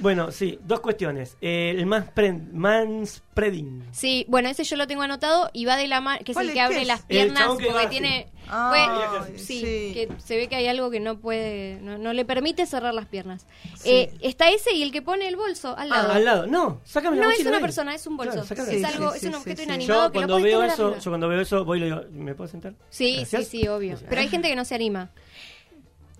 [0.00, 1.36] Bueno, sí, dos cuestiones.
[1.40, 3.84] Eh, el manspre- manspreading.
[3.92, 6.46] Sí, bueno, ese yo lo tengo anotado y va de la mano, que es ¿Cuál
[6.46, 6.86] el que ¿Qué abre es?
[6.88, 8.28] las piernas porque va tiene...
[8.46, 9.90] Ah, Bueno, sí, sí.
[9.94, 13.06] que se ve que hay algo que no puede, no, no le permite cerrar las
[13.06, 13.46] piernas.
[13.78, 13.90] Sí.
[13.90, 16.08] Eh, está ese y el que pone el bolso al lado.
[16.12, 16.46] Ah, al lado.
[16.46, 18.44] No, sácame la No es una persona, es un bolso.
[18.54, 19.62] Claro, es algo, sí, es un objeto sí.
[19.64, 22.34] inanimado Yo que cuando veo eso, yo cuando veo eso voy y le digo, ¿me
[22.34, 22.74] puedo sentar?
[22.90, 23.46] Sí, Gracias.
[23.48, 23.96] sí, sí, obvio.
[24.10, 25.10] Pero hay gente que no se anima.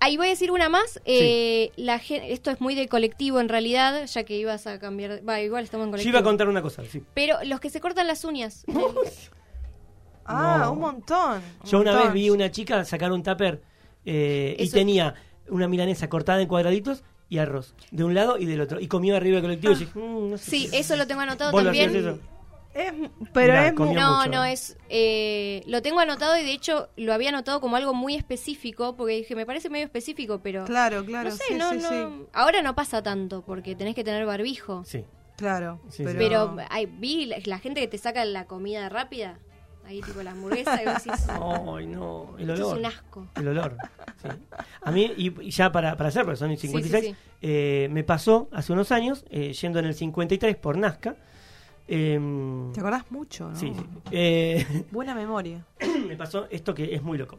[0.04, 1.00] Ahí voy a decir una más.
[1.06, 5.26] eh, la esto es muy de colectivo en realidad, ya que ibas a cambiar.
[5.26, 6.10] Va, igual estamos en Yo colectivo.
[6.10, 7.02] iba a contar una cosa, sí.
[7.14, 8.64] Pero los que se cortan las uñas.
[10.26, 10.72] Ah, No.
[10.72, 11.42] un montón.
[11.64, 12.12] un Yo una montón.
[12.12, 13.60] vez vi una chica sacar un tupper
[14.06, 15.14] eh, y tenía
[15.48, 18.80] una milanesa cortada en cuadraditos y arroz, de un lado y del otro.
[18.80, 21.52] Y comió arriba del colectivo y dije, "Mm, no sé Sí, eso lo tengo anotado
[21.52, 22.20] ¿Vos lo también.
[22.74, 22.92] Es,
[23.32, 24.30] pero Mirá, es No, mucho.
[24.30, 24.76] no, es.
[24.88, 29.14] eh, lo tengo anotado y de hecho lo había anotado como algo muy específico, porque
[29.18, 30.64] dije, me parece medio específico, pero.
[30.64, 31.30] Claro, claro.
[31.30, 32.24] no sé, sí, no, sí, no- sí.
[32.32, 34.82] Ahora no pasa tanto, porque tenés que tener barbijo.
[34.84, 35.04] Sí.
[35.36, 35.80] Claro.
[35.88, 36.12] Sí, sí.
[36.16, 36.52] pero...
[36.56, 39.38] Pero ay, vi la, la gente que te saca la comida rápida,
[39.86, 42.78] ahí tipo la hamburguesa, y vos decís, Ay, no, el esto es olor.
[42.78, 43.28] un asco.
[43.36, 43.76] El olor.
[44.22, 44.28] sí.
[44.82, 47.16] A mí, y, y ya para, para hacer, porque son 56, sí, sí.
[47.42, 51.16] eh, me pasó hace unos años, eh, yendo en el 53 por Nazca.
[51.88, 53.56] Em, Te acordás mucho, ¿no?
[53.56, 53.84] sí, sí.
[54.10, 55.64] Eh, Buena memoria.
[56.08, 57.38] me pasó esto que es muy loco.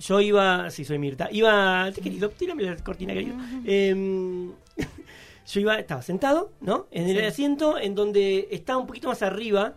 [0.00, 3.36] Yo iba, sí, soy Mirta, iba, sí, querido, tírame la cortina, querido.
[3.66, 4.50] Em,
[5.46, 6.86] yo iba, estaba sentado, ¿no?
[6.90, 7.24] En el Sí.
[7.24, 9.74] asiento en donde estaba un poquito más arriba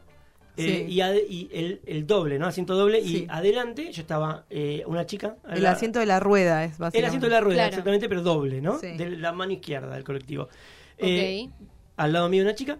[0.55, 0.93] eh, Sí.
[1.29, 2.45] y, el, el doble, ¿no?
[2.45, 3.23] Asiento doble Sí.
[3.23, 5.35] y adelante yo estaba eh, una chica.
[5.49, 6.99] El la- asiento de la rueda es básicamente.
[6.99, 7.69] el asiento de la rueda, Claro.
[7.69, 8.77] exactamente, pero doble, ¿no?
[8.79, 8.95] Sí.
[8.95, 10.43] De la mano izquierda del colectivo.
[10.43, 10.49] Ok.
[10.99, 11.49] Eh,
[11.97, 12.77] al lado mío una chica,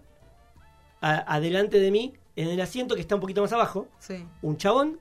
[1.03, 4.57] a- adelante de mí, en el asiento que está un poquito más abajo, Sí, un
[4.57, 4.99] chabón,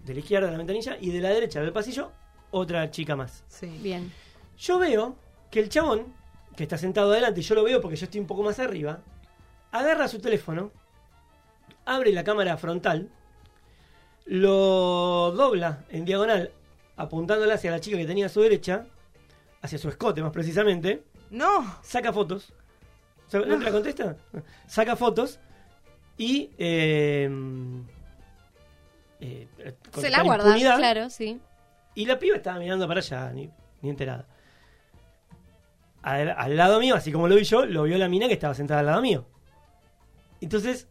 [0.00, 2.10] de la izquierda de la ventanilla, y de la derecha del pasillo,
[2.50, 3.44] otra chica más.
[3.48, 3.66] sí.
[3.82, 4.12] Bien.
[4.58, 5.16] Yo veo
[5.50, 6.12] que el chabón,
[6.56, 9.00] que está sentado adelante, y yo lo veo porque yo estoy un poco más arriba,
[9.72, 10.70] agarra su teléfono,
[11.84, 13.08] abre la cámara frontal,
[14.24, 16.50] lo dobla en diagonal,
[16.96, 18.86] apuntándola hacia la chica que tenía a su derecha,
[19.62, 21.76] hacia su escote más precisamente, No.
[21.82, 22.52] saca fotos.
[23.28, 24.16] ¿Sabe- ¿No te la contesta?
[24.66, 25.38] Saca fotos
[26.16, 26.50] y.
[26.58, 27.28] eh,
[29.20, 29.48] eh,
[29.92, 31.40] con Se la guarda, claro, sí.
[31.94, 33.48] Y la piba estaba mirando para allá, ni,
[33.82, 34.26] ni enterada.
[36.02, 38.54] Al, al lado mío, así como lo vi yo, lo vio la mina que estaba
[38.54, 39.26] sentada al lado mío.
[40.40, 40.86] Entonces,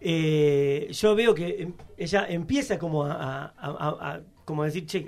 [0.00, 4.66] eh, yo veo que em- ella empieza como a, a- a- a- a- como a
[4.66, 5.04] decir, che,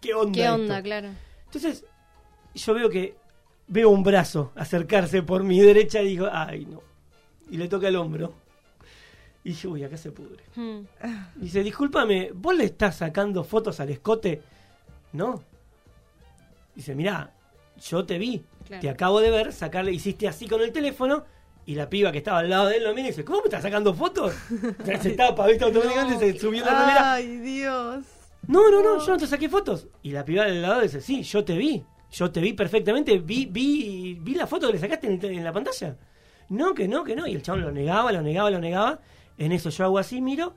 [0.00, 0.32] ¿qué onda?
[0.32, 0.54] ¿Qué esto?".
[0.54, 1.08] onda, claro?
[1.46, 1.84] Entonces,
[2.54, 3.16] yo veo que
[3.68, 6.82] veo un brazo acercarse por mi derecha y digo, ay, no.
[7.50, 8.34] Y le toca el hombro.
[9.44, 10.42] Y dije, uy, acá se pudre.
[10.56, 10.80] Hmm.
[11.36, 14.42] Dice, discúlpame, ¿vos le estás sacando fotos al escote?
[15.12, 15.42] No.
[16.74, 17.32] Dice, mirá,
[17.80, 18.80] yo te vi, Claro.
[18.80, 21.24] te acabo de ver, sacarle, hiciste así con el teléfono,
[21.66, 23.44] y la piba que estaba al lado de él lo mira y dice, ¿cómo me
[23.44, 24.34] estás sacando fotos?
[25.00, 27.14] se tapa, viste, automáticamente se subió la.
[27.14, 28.04] Ay, Dios.
[28.46, 29.88] No, no, no, yo no te saqué fotos.
[30.02, 31.84] Y la piba del lado dice, sí, yo te vi.
[32.12, 35.52] Yo te vi perfectamente, vi, vi, vi la foto que le sacaste en, en la
[35.52, 35.96] pantalla.
[36.48, 37.26] No, que no, que no.
[37.26, 39.00] Y el chabón lo negaba, lo negaba, lo negaba.
[39.38, 40.54] En eso yo hago así, miro.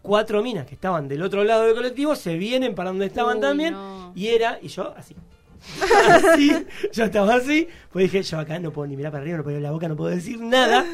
[0.00, 3.42] Cuatro minas que estaban del otro lado del colectivo se vienen para donde estaban Uy,
[3.42, 3.74] también.
[3.74, 4.12] no.
[4.14, 5.14] Y era, y yo así.
[6.10, 6.52] así,
[6.92, 7.68] yo estaba así.
[7.92, 9.88] Pues dije, yo acá no puedo ni mirar para arriba, no puedo abrir la boca,
[9.88, 10.86] no puedo decir nada.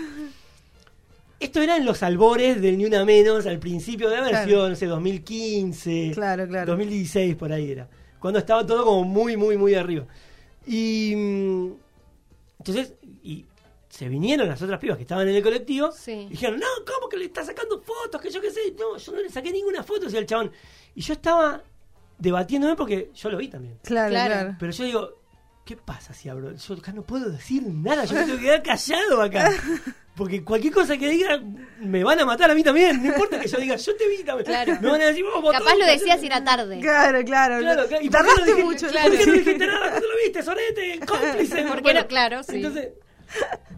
[1.38, 4.47] Esto era en los albores del Ni Una Menos, al principio de haber Claro.
[4.49, 6.12] sido, no sé, 2015.
[6.14, 6.66] Claro, claro.
[6.72, 7.88] 2016 por ahí era.
[8.25, 10.07] Cuando estaba todo como muy, muy, muy arriba.
[10.66, 11.72] Y mm,
[12.59, 13.45] entonces, y
[13.91, 15.93] se vinieron las otras pibas que estaban en el colectivo.
[15.93, 16.12] Sí.
[16.12, 18.18] Y dijeron, no, ¿cómo que le está sacando fotos?
[18.22, 18.75] Que yo qué sé.
[18.81, 20.51] No, yo no le saqué ninguna foto, decía el chabón.
[20.95, 21.62] Y yo estaba
[22.16, 23.79] debatiéndome porque yo lo vi también.
[23.83, 24.33] Claro, Claro.
[24.33, 24.57] claro.
[24.59, 25.20] Pero yo digo,
[25.65, 26.55] ¿qué pasa si abro?
[26.55, 29.51] Yo acá no puedo decir nada, yo me tengo que quedar callado acá.
[30.17, 31.41] Porque cualquier cosa que diga
[31.81, 33.03] me van a matar a mí también.
[33.03, 34.47] No importa que yo diga, yo te vi también.
[34.47, 34.79] Claro.
[34.81, 36.79] Me van a decir, vos, botón, Capaz lo decías y era tarde.
[36.81, 37.59] Claro, claro.
[37.59, 38.05] Claro, claro.
[38.05, 38.87] ¿Y por qué no Tardaste dijiste- mucho.
[39.03, 41.01] ¿Por qué no dijiste nada cuando lo viste, Sorete?
[41.05, 41.62] Cómplice.
[41.67, 42.07] ¿Por qué Bueno, no?
[42.07, 42.57] Claro, sí.
[42.57, 42.89] Entonces,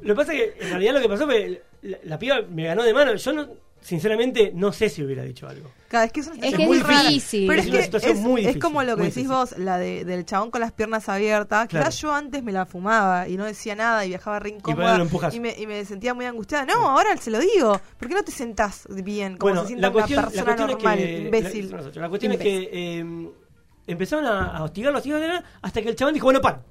[0.03, 2.65] lo que pasa es que en realidad lo que pasó fue la, la piba me
[2.65, 3.15] ganó de mano.
[3.15, 3.49] Yo no,
[3.81, 5.71] sinceramente, no sé si hubiera dicho algo.
[5.89, 7.09] Cada vez que es una Es situación que es muy rara.
[7.09, 7.47] difícil.
[7.47, 9.33] Pero Es es, una situación es, muy es difícil, como lo que decís difícil.
[9.37, 11.69] vos, la de, del chabón con las piernas abiertas.
[11.69, 11.87] Claro.
[11.87, 15.05] Quizás yo antes me la fumaba y no decía nada y viajaba re incómoda lo
[15.05, 15.33] empujás.
[15.35, 16.65] y me, y me sentía muy angustiada.
[16.65, 17.81] No, ahora se lo digo.
[17.99, 19.37] ¿Por qué no te sentás bien?
[19.37, 21.71] Como bueno, se sienta la cuestión, una persona la normal, es que, imbécil.
[21.71, 23.31] La, la cuestión es que eh,
[23.87, 25.13] empezaron a, a hostigarlo, así,
[25.63, 26.63] hasta que el chabón dijo, bueno, pan.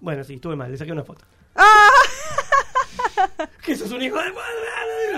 [0.00, 1.24] Bueno, sí, estuve mal, le saqué una foto.
[1.54, 1.88] ¡Ah!
[3.64, 4.32] que sos un hijo de.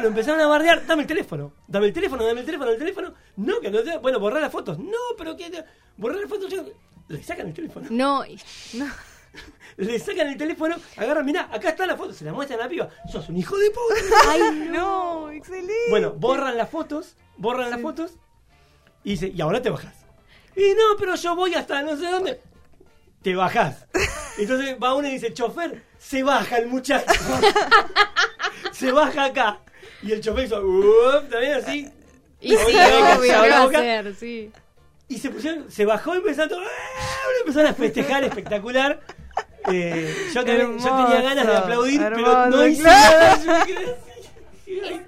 [0.00, 0.86] Lo empezaron a bardear.
[0.86, 1.52] Dame el teléfono.
[1.66, 3.14] Dame el teléfono, dame el teléfono, el teléfono.
[3.36, 3.98] No, que no te.
[3.98, 4.78] Bueno, borrar las fotos.
[4.78, 5.64] No, pero que.
[5.96, 6.50] Borrar las fotos.
[6.50, 6.64] yo-
[7.08, 7.86] Le sacan el teléfono.
[7.90, 8.24] No,
[9.76, 10.76] Le sacan el teléfono.
[10.96, 12.12] Agarran, mirá, acá está la foto.
[12.12, 12.88] Se la muestran a la piba.
[13.10, 14.16] Sos un hijo de puta.
[14.28, 15.30] ¡Ay, no!
[15.30, 15.72] ¡Excelente!
[15.90, 17.16] bueno, borran las fotos.
[17.36, 18.12] Borran las fotos.
[19.02, 19.94] Y dice, y ahora te bajás.
[20.56, 22.40] Y no, pero yo voy hasta no sé dónde.
[23.22, 23.86] Te bajás.
[24.38, 27.06] Entonces va uno y dice, chofer, se baja el muchacho.
[28.72, 29.58] se baja acá.
[30.02, 30.60] Y el chofer hizo,
[31.30, 31.88] también así.
[32.40, 33.78] y sí, Obvio, obvio, que ¿qué se va abra a la boca.
[33.78, 34.14] hacer?
[34.16, 34.50] Sí.
[35.08, 37.28] Y se pusieron, se bajó y empezaron, a- ¡Ah!
[37.40, 39.00] empezaron a festejar espectacular.
[39.70, 43.18] Eh, yo, también- yo tenía ganas de aplaudir, pero no hice claro.
[43.18, 43.44] nada.
[43.44, 43.96] Yo me quedé
[44.90, 45.00] así.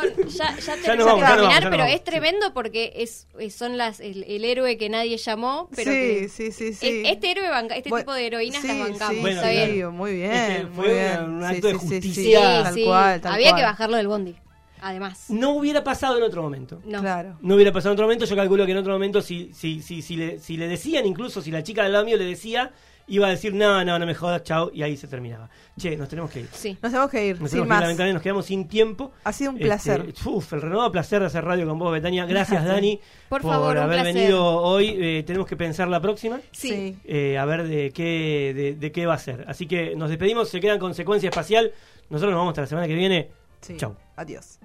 [0.00, 1.94] Perdón, ya, ya tenemos vamos, que ya nos terminar, vamos, pero vamos.
[1.94, 5.96] es tremendo porque es, es- son las el, el héroe que nadie llamó, pero sí,
[5.98, 7.02] que sí, sí, sí.
[7.06, 9.88] este héroe banca, este Bueno, tipo de heroínas sí, las bancamos, Bueno, está bien.
[9.90, 10.32] muy bien.
[10.32, 11.20] Es que muy fue bien.
[11.24, 12.62] un Sí, acto de sí, sí, sí, justicia.
[12.64, 12.84] tal sí.
[12.84, 14.36] cual, tal Había que bajarlo del bondi,
[14.80, 15.24] además.
[15.28, 16.80] No hubiera pasado en otro momento.
[16.84, 17.00] No.
[17.00, 17.38] Claro.
[17.40, 18.24] No hubiera pasado en otro momento.
[18.24, 21.40] Yo calculo que en otro momento, si, si, si, si, le, si le decían, incluso
[21.42, 22.72] si la chica del lado mío le decía,
[23.08, 25.48] iba a decir, no, no, no me jodas, chao, y ahí se terminaba.
[25.78, 26.48] Che, nos tenemos que ir.
[26.52, 26.76] Sí.
[26.82, 27.80] Nos tenemos que ir, Nos sin tenemos que ir, más.
[27.80, 29.12] lamentablemente nos quedamos sin tiempo.
[29.24, 30.14] Ha sido un Este, placer.
[30.26, 32.24] uf, el renovado placer de hacer radio con vos, Betania.
[32.26, 34.96] Gracias, Dani, Por favor, un haber venido hoy.
[34.98, 36.40] Eh, tenemos que pensar la próxima.
[36.52, 36.96] Sí.
[37.04, 39.44] eh, a ver de qué, de, de qué va a ser.
[39.48, 41.72] Así que nos despedimos, se quedan con secuencia espacial.
[42.10, 43.30] Nosotros nos vamos hasta la semana que viene.
[43.60, 43.76] Sí.
[43.76, 43.96] Chau.
[44.16, 44.58] Adiós.